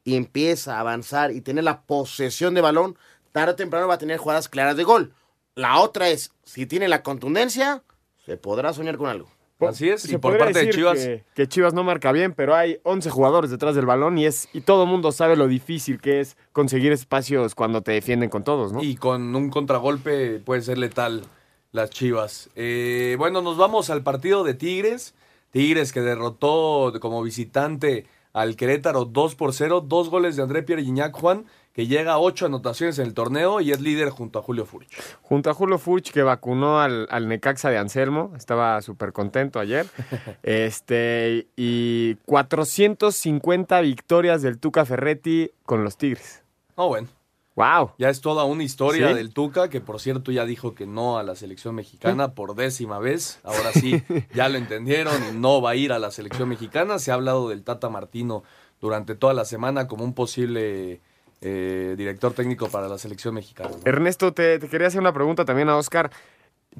[0.04, 2.96] y empieza a avanzar y tener la posesión de balón,
[3.32, 5.12] tarde o temprano va a tener jugadas claras de gol.
[5.58, 7.82] La otra es, si tiene la contundencia,
[8.24, 9.28] se podrá soñar con algo.
[9.58, 12.32] Así es, y Se por parte de decir Chivas, Que, que Chivas no marca bien,
[12.32, 15.48] pero hay 11 jugadores detrás del balón y es y todo el mundo sabe lo
[15.48, 18.84] difícil que es conseguir espacios cuando te defienden con todos, ¿no?
[18.84, 21.24] y con un contragolpe puede ser letal
[21.72, 22.50] las Chivas.
[22.54, 25.14] Eh, bueno, nos vamos al partido de Tigres.
[25.50, 29.80] Tigres que derrotó como visitante al Querétaro 2 por 0.
[29.80, 31.46] Dos goles de André Pierre Gignac, Juan,
[31.78, 34.88] que llega a ocho anotaciones en el torneo y es líder junto a Julio Furch.
[35.22, 39.86] Junto a Julio Furch que vacunó al, al Necaxa de Anselmo, estaba súper contento ayer.
[40.42, 46.42] este y 450 victorias del Tuca Ferretti con los Tigres.
[46.76, 47.06] No, bueno.
[47.54, 47.92] Wow.
[47.96, 49.14] Ya es toda una historia Sí.
[49.14, 52.98] del Tuca, que por cierto ya dijo que no a la selección mexicana por décima
[52.98, 53.38] vez.
[53.44, 54.02] Ahora sí,
[54.34, 56.98] ya lo entendieron no va a ir a la selección mexicana.
[56.98, 58.42] Se ha hablado del Tata Martino
[58.80, 61.00] durante toda la semana como un posible
[61.40, 63.70] eh, director técnico para la selección mexicana.
[63.70, 63.78] ¿no?
[63.84, 66.10] Ernesto, te, te quería hacer una pregunta también a Oscar.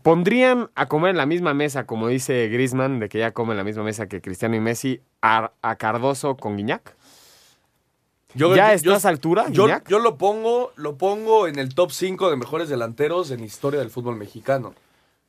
[0.03, 3.57] ¿Pondrían a comer en la misma mesa, como dice Grisman, de que ya come en
[3.59, 6.94] la misma mesa que Cristiano y Messi, a, a Cardoso con Guiñac?
[8.35, 9.88] Yo- ¿Ya yo- está a esa altura, Yo, Guiñac?
[9.88, 13.81] yo lo pongo, lo pongo en el top 5 de mejores delanteros en la historia
[13.81, 14.75] del fútbol mexicano.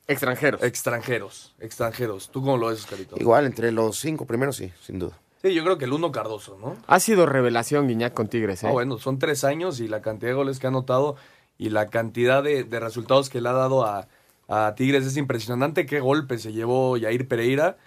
[0.07, 0.61] Extranjeros.
[0.63, 2.29] Extranjeros, extranjeros.
[2.29, 3.15] ¿Tú cómo lo ves, Oscarito?
[3.19, 5.17] Igual, entre los cinco primeros, sí, sin duda.
[5.41, 6.75] Sí, yo creo que el uno Cardoso, ¿no?
[6.87, 8.67] Ha sido revelación Guiñac con Tigres, ¿eh?
[8.67, 11.15] Ah, bueno, son tres años y la cantidad de goles que ha anotado
[11.57, 14.07] y la cantidad de, de resultados que le ha dado a,
[14.49, 15.85] a Tigres es impresionante.
[15.85, 17.77] Qué golpe se llevó Yair Pereira.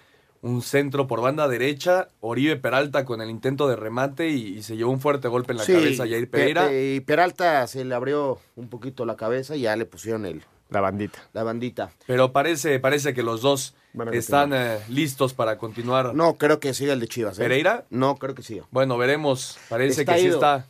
[0.40, 4.76] Un centro por banda derecha, Oribe Peralta con el intento de remate y, y se
[4.76, 6.66] llevó un fuerte golpe en la Sí, cabeza a Yair Pereira.
[6.66, 10.42] Pe- Y Peralta se le abrió un poquito la cabeza y ya le pusieron el,
[10.70, 11.20] La bandita.
[11.32, 11.92] La bandita.
[12.08, 13.76] Pero parece, parece que los dos
[14.12, 16.14] están eh, listos para continuar.
[16.14, 17.38] No, creo que siga el de Chivas.
[17.38, 17.42] ¿eh?
[17.42, 17.84] ¿Pereira?
[17.90, 18.64] No, creo que siga.
[18.70, 19.58] Bueno, veremos.
[19.68, 20.66] Parece Está que sí está.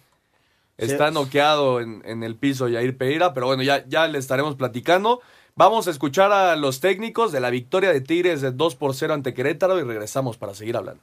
[0.79, 5.21] Está noqueado en, en el piso Yair Pereira, pero bueno, ya, ya le estaremos platicando.
[5.55, 9.13] Vamos a escuchar a los técnicos de la victoria de Tigres de 2 por 0
[9.13, 11.03] ante Querétaro y regresamos para seguir hablando.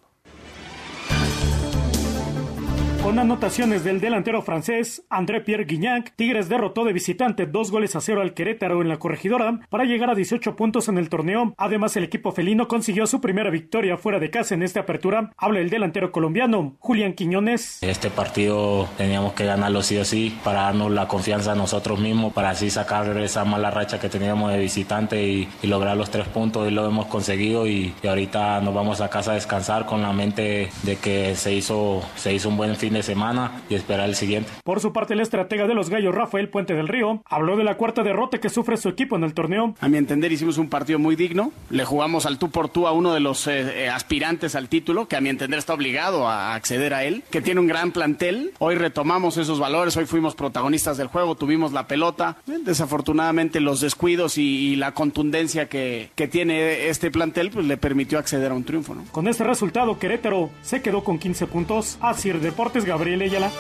[3.03, 8.01] Con anotaciones del delantero francés André Pierre Guignac, Tigres derrotó de visitante dos goles a
[8.01, 11.53] cero al Querétaro en la corregidora para llegar a 18 puntos en el torneo.
[11.57, 15.31] Además, el equipo felino consiguió su primera victoria fuera de casa en esta apertura.
[15.37, 17.81] Habla el delantero colombiano Julián Quiñones.
[17.81, 22.33] Este partido teníamos que ganarlo sí o sí para darnos la confianza a nosotros mismos,
[22.33, 26.67] para así sacar esa mala racha que teníamos de visitante y, lograr los tres puntos
[26.67, 30.11] y lo hemos conseguido y, y ahorita nos vamos a casa a descansar con la
[30.11, 34.15] mente de que se hizo, se hizo un buen fin de semana y esperar el
[34.15, 34.49] siguiente.
[34.63, 37.75] Por su parte, el estratega de los Gallos, Rafael Puente del Río, habló de la
[37.75, 39.75] cuarta derrota que sufre su equipo en el torneo.
[39.79, 41.51] A mi entender hicimos un partido muy digno.
[41.69, 45.07] Le jugamos al tú por tú a uno de los eh, eh, aspirantes al título,
[45.07, 48.53] que a mi entender está obligado a acceder a él, que tiene un gran plantel.
[48.59, 52.37] Hoy retomamos esos valores, hoy fuimos protagonistas del juego, tuvimos la pelota.
[52.45, 58.19] Desafortunadamente los descuidos y, y la contundencia que, que tiene este plantel pues le permitió
[58.19, 58.95] acceder a un triunfo.
[58.95, 59.05] ¿no?
[59.11, 61.97] Con este resultado, Querétaro se quedó con 15 puntos.
[62.01, 63.51] Asir Deportes, Gabriel Ayala.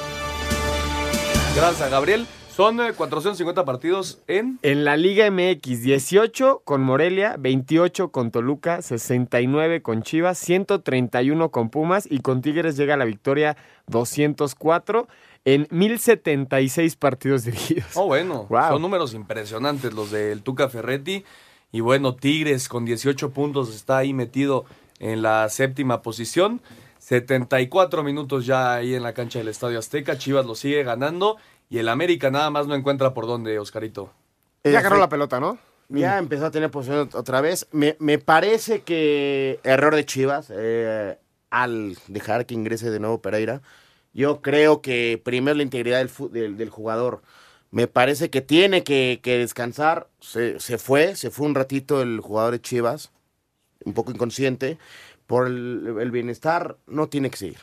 [1.55, 2.25] Gracias, Gabriel.
[2.55, 4.59] Son eh, 450 partidos en...
[4.63, 11.69] En la Liga MX, 18 con Morelia, 28 con Toluca, 69 con Chivas, 131 con
[11.69, 13.55] Pumas y con Tigres llega la victoria
[13.87, 15.07] 204
[15.45, 17.91] en 1076 partidos dirigidos.
[17.95, 18.71] Oh, bueno, Wow.
[18.71, 21.23] son números impresionantes los del Tuca Ferretti.
[21.71, 24.65] Y bueno, Tigres con 18 puntos está ahí metido
[24.99, 26.61] en la séptima posición.
[27.09, 30.19] 74 minutos ya ahí en la cancha del Estadio Azteca.
[30.19, 31.37] Chivas lo sigue ganando.
[31.67, 34.13] Y el América nada más no encuentra por dónde, Oscarito.
[34.63, 35.57] Ya agarró la pelota, ¿no?
[35.87, 37.67] Ya empezó a tener posición otra vez.
[37.71, 41.17] Me, me parece que error de Chivas eh,
[41.49, 43.63] al dejar que ingrese de nuevo Pereira.
[44.13, 47.23] Yo creo que primero la integridad del, del, del jugador.
[47.71, 50.09] Me parece que tiene que, que descansar.
[50.19, 53.09] Se, se fue, se fue un ratito el jugador de Chivas,
[53.83, 54.77] un poco inconsciente.
[55.29, 57.59] Por el, bienestar, no tiene que seguir.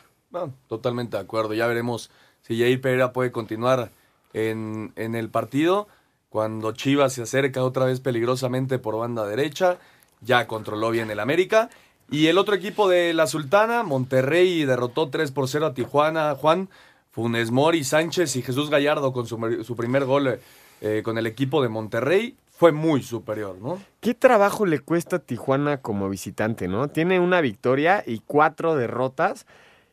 [0.69, 1.53] Totalmente de acuerdo.
[1.53, 2.09] Ya veremos
[2.41, 3.91] si Jair Pereira puede continuar
[4.31, 5.89] en, en el partido.
[6.29, 9.79] Cuando Chivas se acerca otra vez peligrosamente por banda derecha,
[10.21, 11.69] ya controló bien el América.
[12.09, 16.35] Y el otro equipo de la Sultana, Monterrey, derrotó 3 por 0 a Tijuana.
[16.35, 16.69] Juan,
[17.11, 20.39] Funes Mori, Sánchez y Jesús Gallardo con su, su primer gol
[20.79, 22.37] eh, con el equipo de Monterrey.
[22.57, 23.79] Fue muy superior, ¿no?
[23.99, 26.87] ¿Qué trabajo le cuesta a Tijuana como visitante, no?
[26.87, 29.45] Tiene una victoria y cuatro derrotas.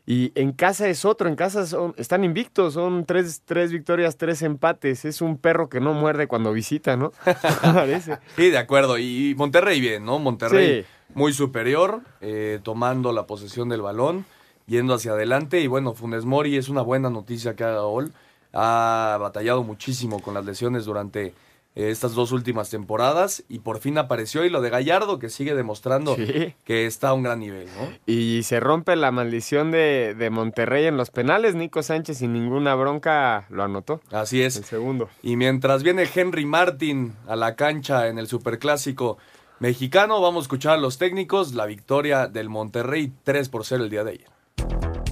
[0.07, 4.42] Y en casa es otro, en casa son, están invictos, son tres, tres victorias, tres
[4.42, 5.05] empates.
[5.05, 7.12] Es un perro que no muerde cuando visita, ¿no?
[7.62, 8.18] Parece.
[8.37, 8.98] Sí, de acuerdo.
[8.98, 10.18] Y Monterrey bien, ¿no?
[10.18, 10.88] Monterrey Sí.
[11.14, 14.27] muy superior, eh, tomando la posesión del balón,
[14.66, 15.61] yendo hacia adelante.
[15.61, 18.12] Y bueno, Funes Mori es una buena noticia que haga gol.
[18.53, 21.35] Ha batallado muchísimo con las lesiones durante
[21.77, 24.45] eh, estas dos últimas temporadas y por fin apareció.
[24.45, 26.55] Y lo de Gallardo, que sigue demostrando Sí.
[26.65, 27.89] que está a un gran nivel, ¿no?
[28.07, 31.55] Y se rompe la maldición de, de Monterrey en los penales.
[31.55, 34.01] Nico Sánchez sin ninguna bronca lo anotó.
[34.11, 34.57] Así es.
[34.57, 35.09] El segundo.
[35.23, 39.19] Y mientras viene Henry Martin a la cancha en el Superclásico
[39.61, 43.91] mexicano, vamos a escuchar a los técnicos la victoria del Monterrey 3 por 0 el
[43.91, 45.04] día de ayer.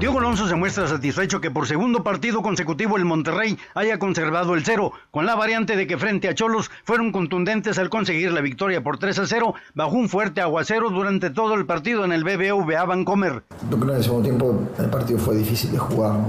[0.00, 4.64] Diego Alonso se muestra satisfecho que por segundo partido consecutivo el Monterrey haya conservado el
[4.64, 8.80] cero, con la variante de que frente a Cholos fueron contundentes al conseguir la victoria
[8.80, 12.84] por 3 a 0 bajo un fuerte aguacero durante todo el partido en el BBVA
[12.84, 13.42] Vancomer.
[13.68, 16.20] Yo creo que en el segundo tiempo el partido fue difícil de jugar.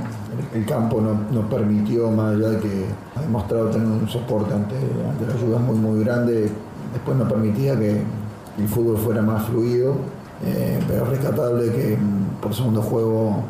[0.56, 4.78] El, campo no, no permitió, más allá de que ha demostrado tener un soporte ante,
[4.78, 6.50] ante la ayuda muy, muy grande,
[6.92, 8.02] después no permitía que
[8.58, 9.96] el fútbol fuera más fluido.
[10.44, 13.44] eh, pero es rescatable que mm, por segundo juego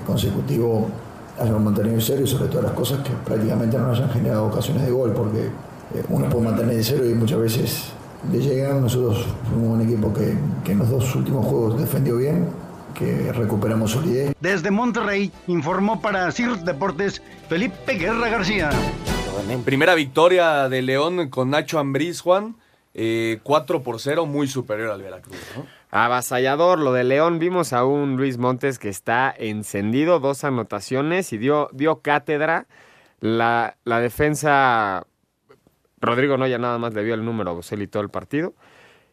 [0.00, 0.88] consecutivo
[1.38, 4.84] hayan mantenido en cero y sobre todas las cosas que prácticamente no hayan generado ocasiones
[4.86, 5.46] de gol, porque
[5.94, 7.92] eh, uno puede mantener en cero y muchas veces
[8.32, 8.80] le llegan.
[8.80, 12.48] Nosotros fuimos un equipo que, que en los dos últimos juegos defendió bien,
[12.94, 14.34] que recuperamos solidez.
[14.40, 18.70] Desde Monterrey informó para CIR Deportes Felipe Guerra García.
[19.64, 22.56] Primera victoria de León con Nacho Ambriz, Juan.
[22.94, 25.66] eh, 4 por 0, muy superior al Veracruz, ¿no?
[26.04, 27.38] Avasallador, lo de León.
[27.38, 32.66] Vimos a un Luis Montes que está encendido, dos anotaciones y dio, dio cátedra.
[33.20, 35.06] La, la defensa,
[35.98, 38.52] Rodrigo Noya nada más le dio el número a Boselli todo el partido.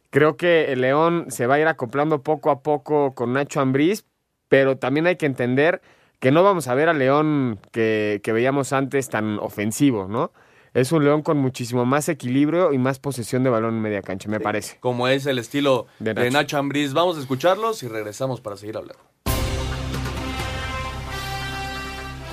[0.09, 4.05] Creo que el León se va a ir acoplando poco a poco con Nacho Ambriz,
[4.49, 5.81] pero también hay que entender
[6.19, 10.33] que no vamos a ver al León que, que veíamos antes tan ofensivo, ¿no?
[10.73, 14.29] Es un León con muchísimo más equilibrio y más posesión de balón en media cancha,
[14.29, 14.77] me parece.
[14.79, 16.31] Como es el estilo De de Nacho.
[16.31, 16.93] Nacho Ambriz.
[16.93, 19.12] Vamos a escucharlos y regresamos para seguir hablando.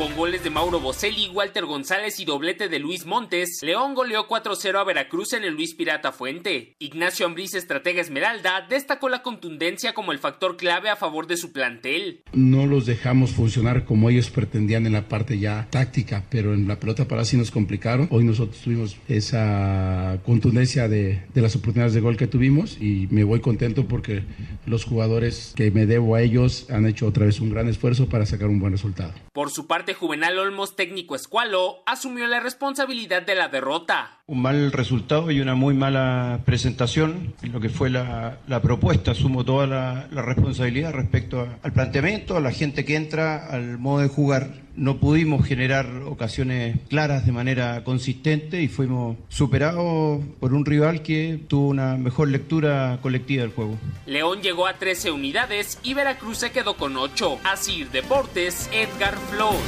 [0.01, 4.81] Con goles de Mauro Boselli, Walter González y doblete de Luis Montes, León goleó 4-0
[4.81, 6.75] a Veracruz en el Luis Pirata Fuente.
[6.79, 11.53] Ignacio Ambriz, estratega Esmeralda, destacó la contundencia como el factor clave a favor de su
[11.53, 12.23] plantel.
[12.33, 16.81] No los dejamos funcionar como ellos pretendían en la parte ya táctica, pero en la
[16.81, 18.09] pelota para sí nos complicaron.
[18.11, 23.23] Hoy nosotros tuvimos esa contundencia de, de las oportunidades de gol que tuvimos y me
[23.23, 24.23] voy contento porque
[24.65, 28.25] los jugadores que me debo a ellos han hecho otra vez un gran esfuerzo para
[28.25, 29.13] sacar un buen resultado.
[29.35, 34.19] Por su parte, Juvenal Olmos, técnico escualo, asumió la responsabilidad de la derrota.
[34.27, 39.13] Un mal resultado y una muy mala presentación en lo que fue la, propuesta.
[39.13, 44.09] Asumo toda la, responsabilidad respecto al planteamiento, a la gente que entra, al modo de
[44.09, 44.51] jugar.
[44.81, 51.39] No pudimos generar ocasiones claras de manera consistente y fuimos superados por un rival que
[51.49, 53.77] tuvo una mejor lectura colectiva del juego.
[54.07, 57.41] León llegó a 13 unidades y Veracruz se quedó con 8.
[57.45, 59.61] Así Deportes, Edgar Flores.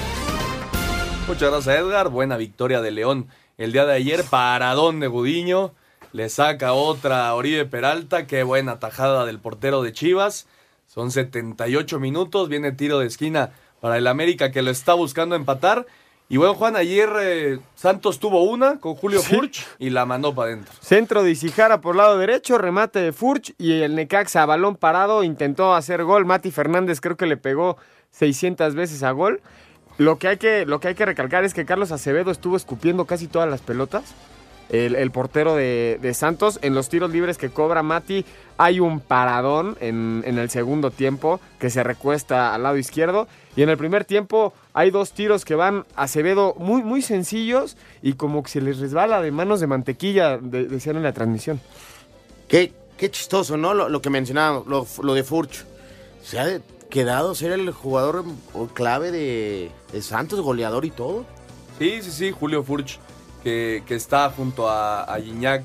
[1.29, 2.09] Muchas gracias, Edgar.
[2.09, 3.27] Buena victoria de León
[3.59, 4.25] el día de ayer.
[4.25, 5.75] Paradón de Gudiño.
[6.15, 8.27] Le saca otra a Oribe Peralta.
[8.27, 10.47] Qué buena tajada del portero de Chivas.
[10.87, 12.49] Son 78 minutos.
[12.49, 13.53] Viene tiro de esquina
[13.83, 15.87] para el América que lo está buscando empatar.
[16.29, 20.53] Y bueno, Juan, ayer eh, Santos tuvo una con Julio Furch y la mandó para
[20.53, 20.73] adentro.
[20.81, 25.25] Centro de Isijara por lado derecho, remate de Furch y el Necaxa a balón parado
[25.25, 26.25] intentó hacer gol.
[26.25, 27.77] Mati Fernández creo que le pegó
[28.13, 29.43] 600 veces a gol.
[29.99, 33.05] Lo que hay que, lo que, hay que recalcar es que Carlos Acevedo estuvo escupiendo
[33.05, 34.15] casi todas las pelotas.
[34.73, 38.25] El, el portero de, de Santos, en los tiros libres que cobra Mati,
[38.59, 43.29] hay un paradón en, en el segundo tiempo que se recuesta al lado izquierdo.
[43.55, 47.77] Y en el primer tiempo hay dos tiros que van a Acevedo muy, muy sencillos
[48.03, 51.61] y como que se les resbala de manos de mantequilla, de- decían en la transmisión.
[52.49, 53.75] Qué, qué chistoso, ¿no?
[53.75, 55.65] Lo, lo que mencionábamos, lo, lo de Furch.
[56.23, 58.25] Se ha quedado ser el jugador
[58.75, 61.27] clave de, de Santos, goleador y todo.
[61.79, 62.99] Sí, sí, sí, Julio Furch,
[63.43, 65.65] que, que está junto a, a Gignac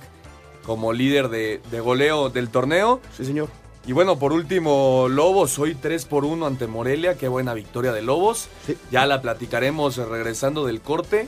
[0.66, 3.00] como líder de, de goleo del torneo.
[3.16, 3.50] Sí, señor.
[3.86, 7.18] Y bueno, por último, Lobos, hoy 3 por 1 ante Morelia.
[7.18, 8.50] Qué buena victoria de Lobos.
[8.92, 11.28] Ya la platicaremos regresando del corte.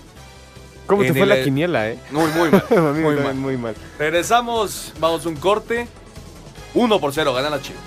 [0.85, 1.99] ¿Cómo te En fue el- la quiniela, eh?
[2.11, 2.65] Muy, muy mal.
[2.95, 3.35] Muy mal.
[3.35, 3.75] muy mal.
[3.97, 5.87] Regresamos, vamos a un corte.
[6.73, 7.81] 1 por 0, gana la Chivas.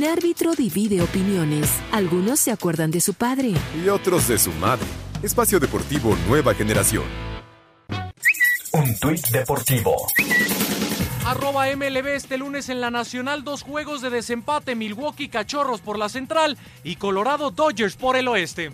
[0.00, 1.68] Un árbitro divide opiniones.
[1.92, 3.52] Algunos se acuerdan de su padre.
[3.84, 4.86] Y otros de su madre.
[5.22, 7.04] Espacio Deportivo Nueva Generación.
[8.72, 9.94] Un tuit deportivo.
[11.26, 16.08] Arroba MLB este lunes en la Nacional, dos juegos de desempate, Milwaukee Cachorros por la
[16.08, 18.72] central y Colorado Dodgers por el oeste.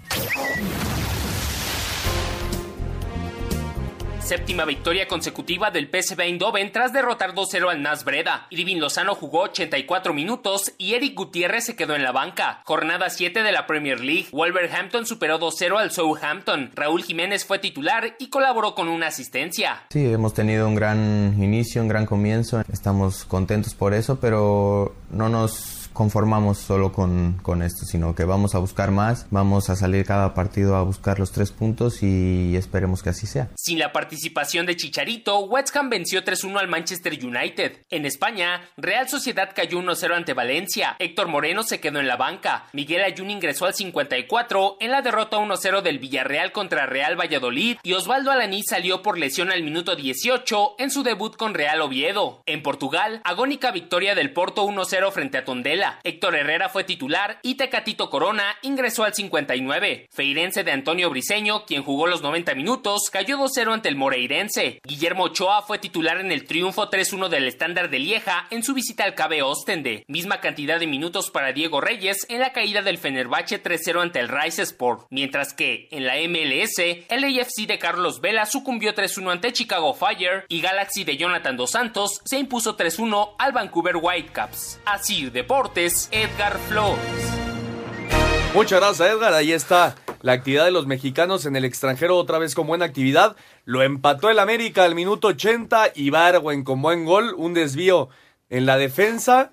[4.27, 8.49] Séptima victoria consecutiva del PSV Eindhoven tras derrotar 2-0 al Nas Breda.
[8.51, 12.61] Irving Lozano jugó 84 minutos y Eric Gutiérrez se quedó en la banca.
[12.65, 14.27] Jornada 7 de la Premier League.
[14.33, 16.73] Wolverhampton superó 2-0 al Southampton.
[16.75, 19.85] Raúl Jiménez fue titular y colaboró con una asistencia.
[19.91, 22.65] Sí, hemos tenido un gran inicio, un gran comienzo.
[22.73, 28.55] Estamos contentos por eso, pero no nos conformamos solo con, con esto, sino que vamos
[28.55, 33.03] a buscar más, vamos a salir cada partido a buscar los tres puntos y esperemos
[33.03, 33.49] que así sea.
[33.57, 37.79] Sin la participación de Chicharito, West Ham venció 3-1 al Manchester United.
[37.89, 40.97] En España, Real Sociedad cayó 1-0 ante Valencia.
[40.99, 42.67] Héctor Moreno se quedó en la banca.
[42.75, 47.95] Miguel Ayun ingresó al 54 en la derrota 1-0 del Villarreal contra Real Valladolid y
[47.95, 52.43] Osvaldo Alaní salió por lesión al minuto 18 en su debut con Real Oviedo.
[52.45, 55.86] En Portugal, agónica victoria del Porto 1-0 frente a Tondela.
[56.05, 60.09] Héctor Herrera fue titular y Tecatito Corona ingresó al 59.
[60.11, 64.81] Feirense de Antonio Briseño, quien jugó los 90 minutos, cayó 2-0 ante el Moreirense.
[64.85, 69.05] Guillermo Ochoa fue titular en el triunfo 3-1 del estándar de Lieja en su visita
[69.05, 70.05] al KB Ostende.
[70.09, 74.29] Misma cantidad de minutos para Diego Reyes en la caída del Fenerbahce 3-0 ante el
[74.29, 75.07] Rice Sport.
[75.11, 76.79] Mientras que en la MLS,
[77.09, 81.73] el AFC de Carlos Vela sucumbió 3-1 ante Chicago Fire y Galaxy de Jonathan Dos
[81.73, 84.81] Santos se impuso 3-1 al Vancouver Whitecaps.
[84.85, 87.03] Así Deportes, Edgar Flores.
[88.55, 89.35] Muchas gracias, Edgar.
[89.35, 93.37] Ahí está la actividad de los mexicanos en el extranjero, otra vez con buena actividad.
[93.67, 95.93] Lo empató el América al minuto 80.
[95.95, 97.35] Ibargüen con buen gol.
[97.37, 98.09] Un desvío
[98.49, 99.53] en la defensa.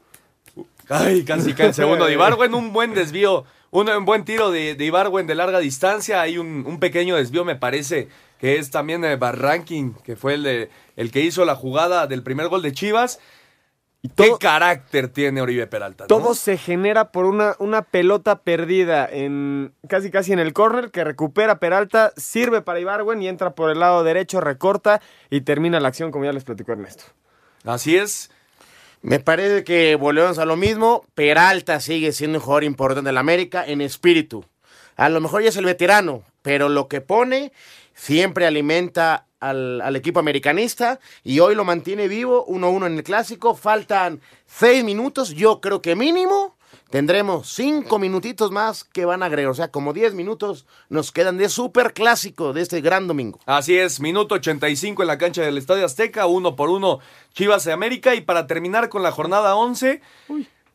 [0.87, 2.53] Ay, casi cae el segundo de Ibargüen.
[2.53, 3.43] Un buen desvío.
[3.71, 6.21] Un, buen tiro de, de Ibargüen de larga distancia.
[6.21, 8.07] Hay un, pequeño desvío, me parece,
[8.39, 12.23] que es también de Barranquín, que fue el, de, el que hizo la jugada del
[12.23, 13.19] primer gol de Chivas.
[14.15, 16.03] ¿Qué carácter tiene Oribe Peralta?
[16.03, 16.07] ¿no?
[16.07, 21.05] Todo se genera por una, una pelota perdida en casi casi en el córner que
[21.05, 25.87] recupera Peralta, sirve para Ibarwen y entra por el lado derecho, recorta y termina la
[25.87, 27.05] acción como ya les platicó Ernesto.
[27.63, 28.29] Así es.
[29.01, 31.05] Me parece que volvemos a lo mismo.
[31.15, 34.45] Peralta sigue siendo un jugador importante de la América en espíritu.
[34.97, 37.53] A lo mejor ya es el veterano, pero lo que pone
[37.93, 43.55] siempre alimenta al, al equipo americanista y hoy lo mantiene vivo 1-1 en el clásico.
[43.55, 46.55] Faltan seis minutos, yo creo que mínimo.
[46.89, 51.37] Tendremos cinco minutitos más que van a agregar, o sea, como 10 minutos nos quedan
[51.37, 53.39] de super clásico de este gran domingo.
[53.47, 56.99] Así es, minuto 85 en la cancha del Estadio Azteca, uno por uno
[57.33, 58.13] Chivas de América.
[58.13, 60.01] Y para terminar con la jornada 11,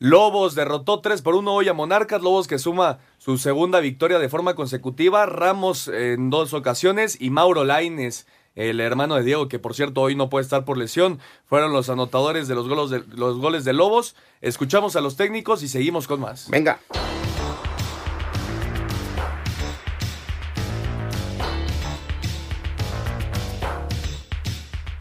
[0.00, 2.20] Lobos derrotó 3 por 1 hoy a Monarcas.
[2.20, 5.24] Lobos que suma su segunda victoria de forma consecutiva.
[5.26, 10.14] Ramos en dos ocasiones y Mauro Laines, el hermano de Diego, que por cierto hoy
[10.14, 13.72] no puede estar por lesión, fueron los anotadores de los, goles de, los goles de
[13.72, 14.16] Lobos.
[14.40, 16.48] Escuchamos a los técnicos y seguimos con más.
[16.50, 16.80] Venga.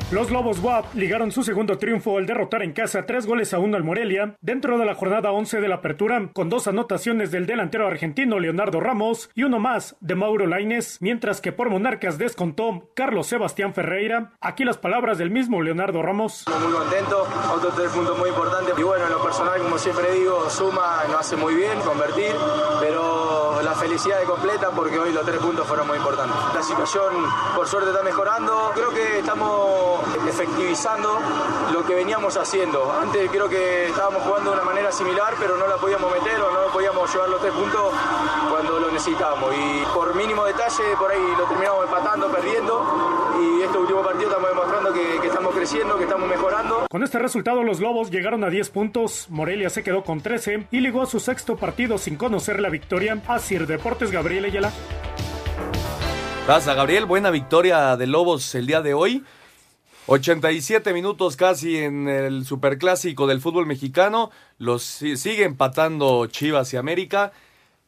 [0.09, 3.75] Los Lobos WAP ligaron su segundo triunfo al derrotar en casa tres goles a uno
[3.75, 7.85] al Morelia dentro de la jornada 11 de la apertura, con dos anotaciones del delantero
[7.85, 13.27] argentino Leonardo Ramos y uno más de Mauro Laines, mientras que por Monarcas descontó Carlos
[13.27, 14.31] Sebastián Ferreira.
[14.39, 16.45] Aquí las palabras del mismo Leonardo Ramos.
[16.47, 18.75] Muy contento, otro tres puntos muy importantes.
[18.77, 22.31] Y bueno, en lo personal, como siempre digo, suma, no hace muy bien convertir,
[22.79, 26.37] pero la felicidad es completa porque hoy los tres puntos fueron muy importantes.
[26.55, 27.13] La situación,
[27.53, 28.71] por suerte, está mejorando.
[28.73, 29.96] Creo que estamos
[30.27, 31.19] efectivizando
[31.73, 32.91] lo que veníamos haciendo.
[32.91, 36.51] Antes creo que estábamos jugando de una manera similar, pero no la podíamos meter o
[36.51, 37.93] no podíamos llevar los tres puntos
[38.49, 39.53] cuando lo necesitábamos.
[39.53, 43.27] Y por mínimo detalle, por ahí lo terminamos empatando, perdiendo.
[43.41, 46.87] Y este último partido estamos demostrando que, que estamos creciendo, que estamos mejorando.
[46.89, 50.79] Con este resultado, los Lobos llegaron a 10 puntos, Morelia se quedó con 13 y
[50.79, 53.21] ligó a su sexto partido sin conocer la victoria.
[53.27, 54.71] Así Deportes Gabriel Ayala.
[56.45, 57.05] Gracias, Gabriel.
[57.05, 59.23] Buena victoria de Lobos el día de hoy.
[60.07, 64.31] 87 minutos casi en el superclásico del fútbol mexicano.
[64.57, 67.33] Los sigue empatando Chivas y América.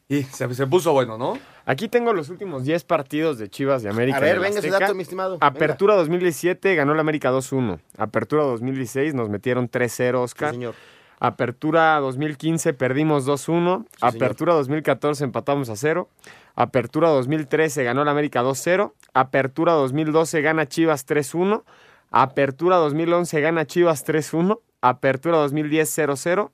[0.09, 1.39] Y se, se puso bueno, ¿no?
[1.65, 4.17] Aquí tengo los últimos 10 partidos de Chivas de América.
[4.17, 5.37] A ver, venga ese dato, mi estimado.
[5.39, 7.79] Apertura 2017 ganó la América 2-1.
[7.97, 10.51] Apertura 2016 nos metieron 3-0, Oscar.
[10.51, 10.75] señor.
[11.19, 13.85] Apertura 2015 perdimos 2-1.
[14.01, 16.09] Apertura 2014 empatamos a 0.
[16.55, 18.91] Apertura 2013 ganó la América 2-0.
[19.13, 21.63] Apertura 2012 gana Chivas 3-1.
[22.11, 24.59] Apertura 2011 gana Chivas 3-1.
[24.81, 26.51] Apertura 2010 0-0.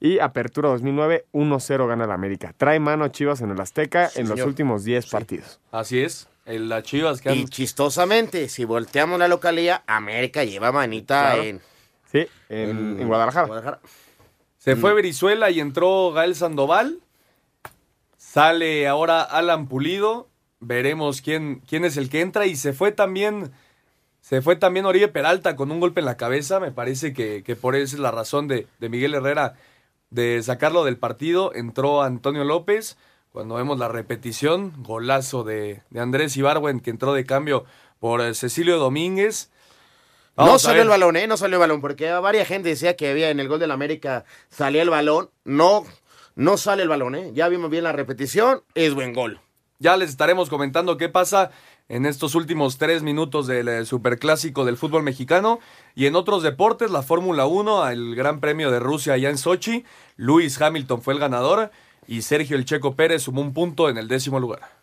[0.00, 2.54] Y Apertura 2009 1-0 gana la América.
[2.56, 5.60] Trae mano a Chivas en el Azteca en los últimos 10 partidos.
[5.72, 6.28] Así es.
[6.46, 7.34] El, las Chivas que han...
[7.36, 11.42] Y chistosamente, si volteamos la localidad, América lleva manita Claro.
[11.42, 11.60] en,
[12.10, 13.80] Sí, en, en Guadalajara.
[14.56, 17.00] Se fue Brizuela y entró Gael Sandoval.
[18.16, 20.28] Sale ahora Alan Pulido.
[20.60, 22.46] Veremos quién, quién es el que entra.
[22.46, 23.52] Y se fue también.
[24.28, 26.60] Se fue también Oribe Peralta con un golpe en la cabeza.
[26.60, 29.54] Me parece que, que por eso es la razón de, de Miguel Herrera
[30.10, 31.54] de sacarlo del partido.
[31.54, 32.98] Entró Antonio López.
[33.32, 37.64] Cuando vemos la repetición, golazo de, de Andrés Ibarwen que entró de cambio
[38.00, 39.50] por eh, Cecilio Domínguez.
[40.36, 41.26] No Vamos salió el balón, ¿eh?
[41.26, 44.26] No salió el balón, porque varias gente decía que había en el gol del América
[44.50, 45.30] salía el balón.
[45.44, 45.86] No,
[46.34, 47.30] no sale el balón, ¿eh?
[47.32, 49.40] Ya vimos bien la repetición, es buen gol.
[49.80, 51.52] Ya les estaremos comentando qué pasa
[51.88, 55.60] en estos últimos tres minutos del eh, superclásico del fútbol mexicano.
[55.94, 59.84] Y en otros deportes, la Fórmula 1, el Gran Premio de Rusia allá en Sochi.
[60.16, 61.70] Lewis Hamilton fue el ganador
[62.08, 64.77] y Sergio El Checo Pérez sumó un punto en el décimo lugar.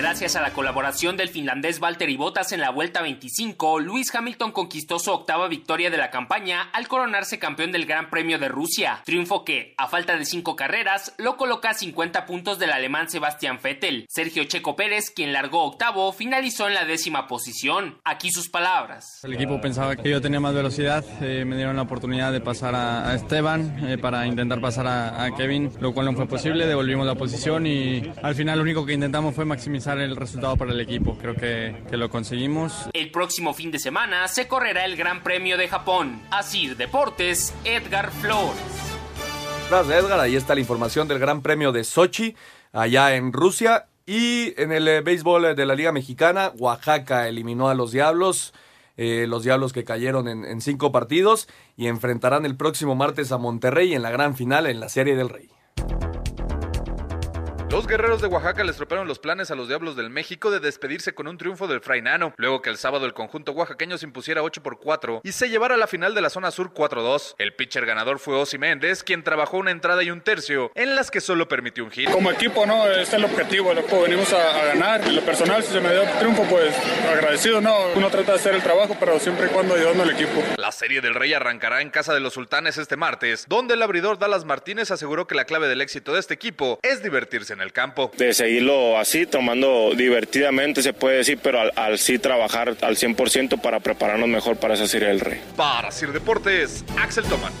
[0.00, 4.98] Gracias a la colaboración del finlandés Valtteri Bottas en la Vuelta 25, Lewis Hamilton conquistó
[4.98, 9.44] su octava victoria de la campaña al coronarse campeón del Gran Premio de Rusia, triunfo
[9.44, 14.06] que, a falta de cinco carreras, lo coloca a 50 puntos del alemán Sebastián Vettel.
[14.08, 17.98] Sergio Checo Pérez, quien largó octavo, finalizó en la décima posición.
[18.02, 19.22] Aquí sus palabras.
[19.22, 22.74] El equipo pensaba que yo tenía más velocidad, eh, me dieron la oportunidad de pasar
[22.74, 27.16] a, Esteban eh, para intentar pasar a Kevin, lo cual no fue posible, devolvimos la
[27.16, 31.16] posición y al final lo único que intentamos fue maximizar el resultado para el equipo,
[31.18, 32.88] creo que, que lo conseguimos.
[32.92, 36.22] El próximo fin de semana se correrá el Gran Premio de Japón.
[36.30, 38.60] Asir Deportes, Edgar Flores.
[39.68, 40.20] Gracias, Edgar.
[40.20, 42.36] Ahí está la información del Gran Premio de Sochi,
[42.72, 43.86] allá en Rusia.
[44.06, 48.52] Y en el eh, béisbol eh, de la Liga Mexicana, Oaxaca eliminó a los Diablos.
[48.96, 53.38] eh, los Diablos que cayeron en, en cinco partidos y enfrentarán el próximo martes a
[53.38, 55.48] Monterrey en la gran final en la Serie del Rey.
[57.70, 61.14] Los guerreros de Oaxaca les tropearon los planes a los Diablos del México de despedirse
[61.14, 64.60] con un triunfo del Frainano, luego que el sábado el conjunto oaxaqueño se impusiera 8
[64.60, 67.36] por 4 y se llevara a la final de la zona sur 4-2.
[67.38, 71.12] El pitcher ganador fue Osi Méndez, quien trabajó una entrada y un tercio, en las
[71.12, 72.10] que solo permitió un hit.
[72.10, 72.88] Como equipo, ¿no?
[72.88, 74.02] Este es el objetivo, loco.
[74.02, 75.06] Venimos a, a ganar.
[75.06, 76.74] En lo personal, si se me dio triunfo, pues
[77.08, 77.86] agradecido, ¿no?
[77.94, 80.42] Uno trata de hacer el trabajo, pero siempre y cuando ayudando al equipo.
[80.56, 84.18] La serie del Rey arrancará en casa de los sultanes este martes, donde el abridor
[84.18, 87.72] Dallas Martínez aseguró que la clave del éxito de este equipo es divertirse en el
[87.72, 88.10] campo.
[88.16, 93.60] De seguirlo así, tomando divertidamente, se puede decir, pero al, al sí trabajar al 100%
[93.60, 95.40] para prepararnos mejor para esa serie del Rey.
[95.56, 97.52] Para Sir Deportes, Axel Toman.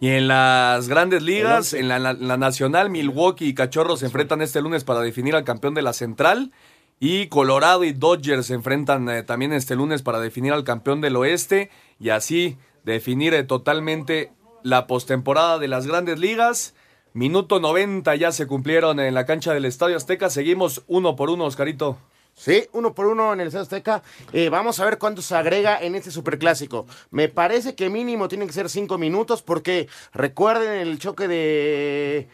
[0.00, 1.98] Y en las grandes ligas, en la
[2.36, 6.52] nacional, Milwaukee y Cachorros se enfrentan este lunes para definir al campeón de la central.
[7.00, 11.16] Y Colorado y Dodgers se enfrentan eh, también este lunes para definir al campeón del
[11.16, 11.70] oeste.
[11.98, 14.30] Y así definir eh, totalmente
[14.62, 16.73] la postemporada de las grandes ligas.
[17.14, 20.30] Minuto 90 ya se cumplieron en la cancha del Estadio Azteca.
[20.30, 21.96] Seguimos uno por uno, Oscarito.
[22.34, 24.02] Sí, uno por uno en el Estadio Azteca.
[24.32, 26.88] Eh, vamos a ver cuánto se agrega en este superclásico.
[27.12, 32.26] Me parece que mínimo tienen que ser cinco minutos porque recuerden el choque de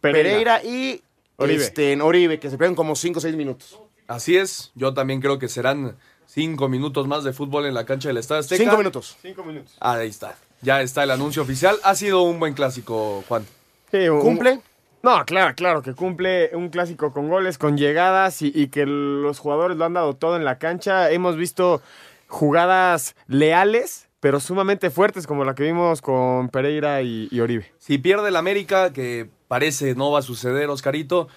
[0.00, 0.60] Pereira.
[0.60, 1.02] Pereira, y
[1.34, 1.64] Oribe.
[1.64, 3.80] Este, en Oribe, que se pegan como cinco o seis minutos.
[4.06, 8.06] Así es, yo también creo que serán cinco minutos más de fútbol en la cancha
[8.06, 8.62] del Estadio Azteca.
[8.62, 9.16] Cinco minutos.
[9.20, 9.76] Cinco minutos.
[9.80, 10.36] Ah, ahí está.
[10.62, 11.80] Ya está el anuncio oficial.
[11.82, 13.44] Ha sido un buen clásico, Juan.
[13.90, 14.60] Sí, un- ¿Cumple?
[15.02, 19.38] No, claro, claro, que cumple un clásico con goles, con llegadas y, y que los
[19.38, 21.10] jugadores lo han dado todo en la cancha.
[21.10, 21.80] Hemos visto
[22.28, 27.72] jugadas leales, pero sumamente fuertes, como la que vimos con Pereira y, y Oribe.
[27.78, 31.28] Si pierde el América, que parece no va a suceder, Oscarito,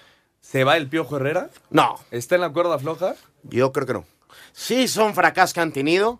[0.41, 1.49] ¿se va el Piojo Herrera?
[1.70, 1.95] No.
[2.12, 3.16] ¿Está en la cuerda floja?
[3.43, 4.06] Yo creo que no.
[4.51, 6.20] Sí, son fracasos que han tenido,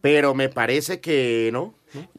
[0.00, 1.74] pero me parece que no.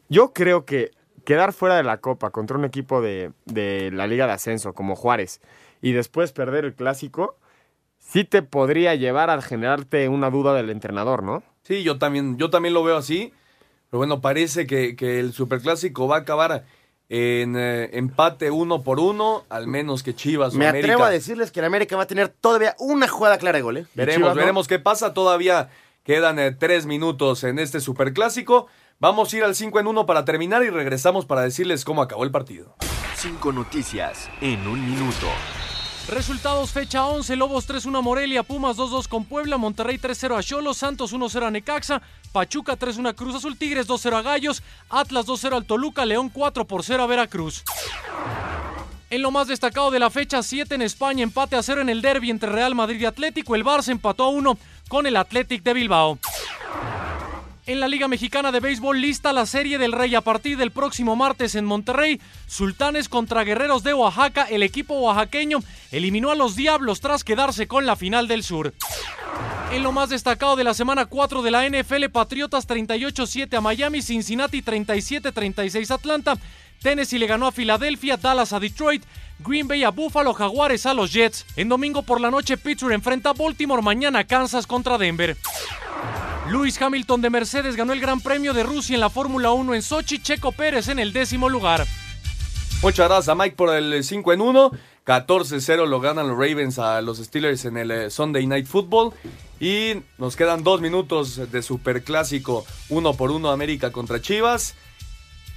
[0.09, 0.91] Yo creo que
[1.29, 4.95] quedar fuera de la Copa contra un equipo de, de la Liga de Ascenso como
[4.95, 5.41] Juárez
[5.79, 7.35] y después perder el clásico,
[7.99, 11.43] sí te podría llevar a generarte una duda del entrenador, ¿no?
[11.61, 13.31] Sí, yo también, yo también lo veo así.
[13.91, 16.65] Pero bueno, parece que, que el Superclásico va a acabar
[17.09, 20.93] en eh, empate uno por uno, al menos que Chivas o Me América.
[20.93, 23.77] atrevo a decirles que el América va a tener todavía una jugada clara de gol.
[23.77, 23.85] ¿eh?
[23.93, 25.13] Veremos, veremos qué pasa.
[25.13, 25.69] Todavía
[26.03, 28.65] quedan eh, tres minutos en este superclásico.
[29.01, 32.25] Vamos a ir al 5 en 1 para terminar y regresamos para decirles cómo acabó
[32.25, 32.75] el partido.
[33.15, 35.25] Cinco noticias en un minuto.
[36.09, 40.79] Resultados fecha 11, Lobos 3-1 a Morelia, Pumas 2-2 con Puebla, Monterrey 3-0 a Cholos,
[40.79, 42.01] Santos 1-0 a Necaxa,
[42.33, 46.99] Pachuca 3-1 a Cruz Azul, Tigres 2-0 a Gallos, Atlas 2-0 al Toluca, León 4-0
[46.99, 47.63] a Veracruz.
[49.09, 52.01] En lo más destacado de la fecha 7 en España, empate a 0 en el
[52.01, 54.57] derby entre Real Madrid y Atlético, el Barça empató a 1
[54.89, 56.19] con el Athletic de Bilbao.
[57.69, 61.15] En la Liga Mexicana de Béisbol lista la Serie del Rey a partir del próximo
[61.15, 62.19] martes en Monterrey.
[62.47, 64.47] Sultanes contra Guerreros de Oaxaca.
[64.49, 65.59] El equipo oaxaqueño
[65.91, 68.73] eliminó a los Diablos tras quedarse con la final del sur.
[69.71, 74.01] En lo más destacado de la semana 4 de la NFL, Patriotas 38-7 a Miami,
[74.01, 76.37] Cincinnati 37-36 a Atlanta,
[76.81, 79.03] Tennessee le ganó a Filadelfia, Dallas a Detroit,
[79.37, 81.45] Green Bay a Buffalo, Jaguares a los Jets.
[81.55, 85.37] En domingo por la noche, Pittsburgh enfrenta a Baltimore, mañana Kansas contra Denver.
[86.49, 89.81] Lewis Hamilton de Mercedes ganó el Gran Premio de Rusia en la Fórmula 1 en
[89.83, 91.85] Sochi, Checo Pérez en el décimo lugar.
[92.81, 94.71] Muchas gracias a Mike por el 5 en 1.
[95.05, 99.13] 14-0 lo ganan los Ravens a los Steelers en el eh, Sunday Night Football.
[99.59, 104.73] Y nos quedan dos minutos de superclásico, uno por uno América contra Chivas.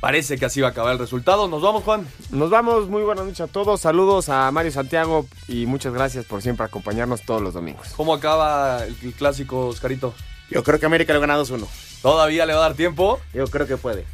[0.01, 1.49] Parece que así va a acabar el resultado.
[1.49, 2.07] Nos vamos, Juan.
[2.31, 3.81] Nos vamos, muy buenas noches a todos.
[3.81, 7.89] Saludos a Mario Santiago y muchas gracias por siempre acompañarnos todos los domingos.
[7.97, 10.13] ¿Cómo acaba el, el clásico, Oscarito?
[10.53, 11.67] Yo creo que América lo gana 2-1.
[12.03, 13.21] ¿Todavía le va a dar tiempo?
[13.33, 14.05] Yo creo que puede.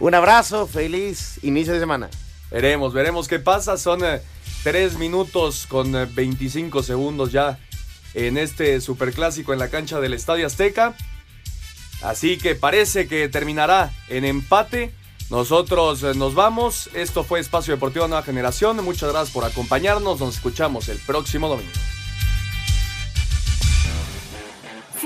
[0.00, 2.08] Un abrazo, feliz inicio de semana.
[2.50, 3.76] Veremos, veremos qué pasa.
[3.76, 4.22] Son eh,
[4.62, 7.58] tres minutos con eh, 25 segundos ya
[8.14, 10.94] en este superclásico en la cancha del Estadio Azteca.
[12.02, 14.92] Así que parece que terminará en empate.
[15.30, 16.88] Nosotros eh, nos vamos.
[16.94, 18.82] Esto fue Espacio Deportivo Nueva Generación.
[18.84, 20.20] Muchas gracias por acompañarnos.
[20.20, 21.72] Nos escuchamos el próximo domingo.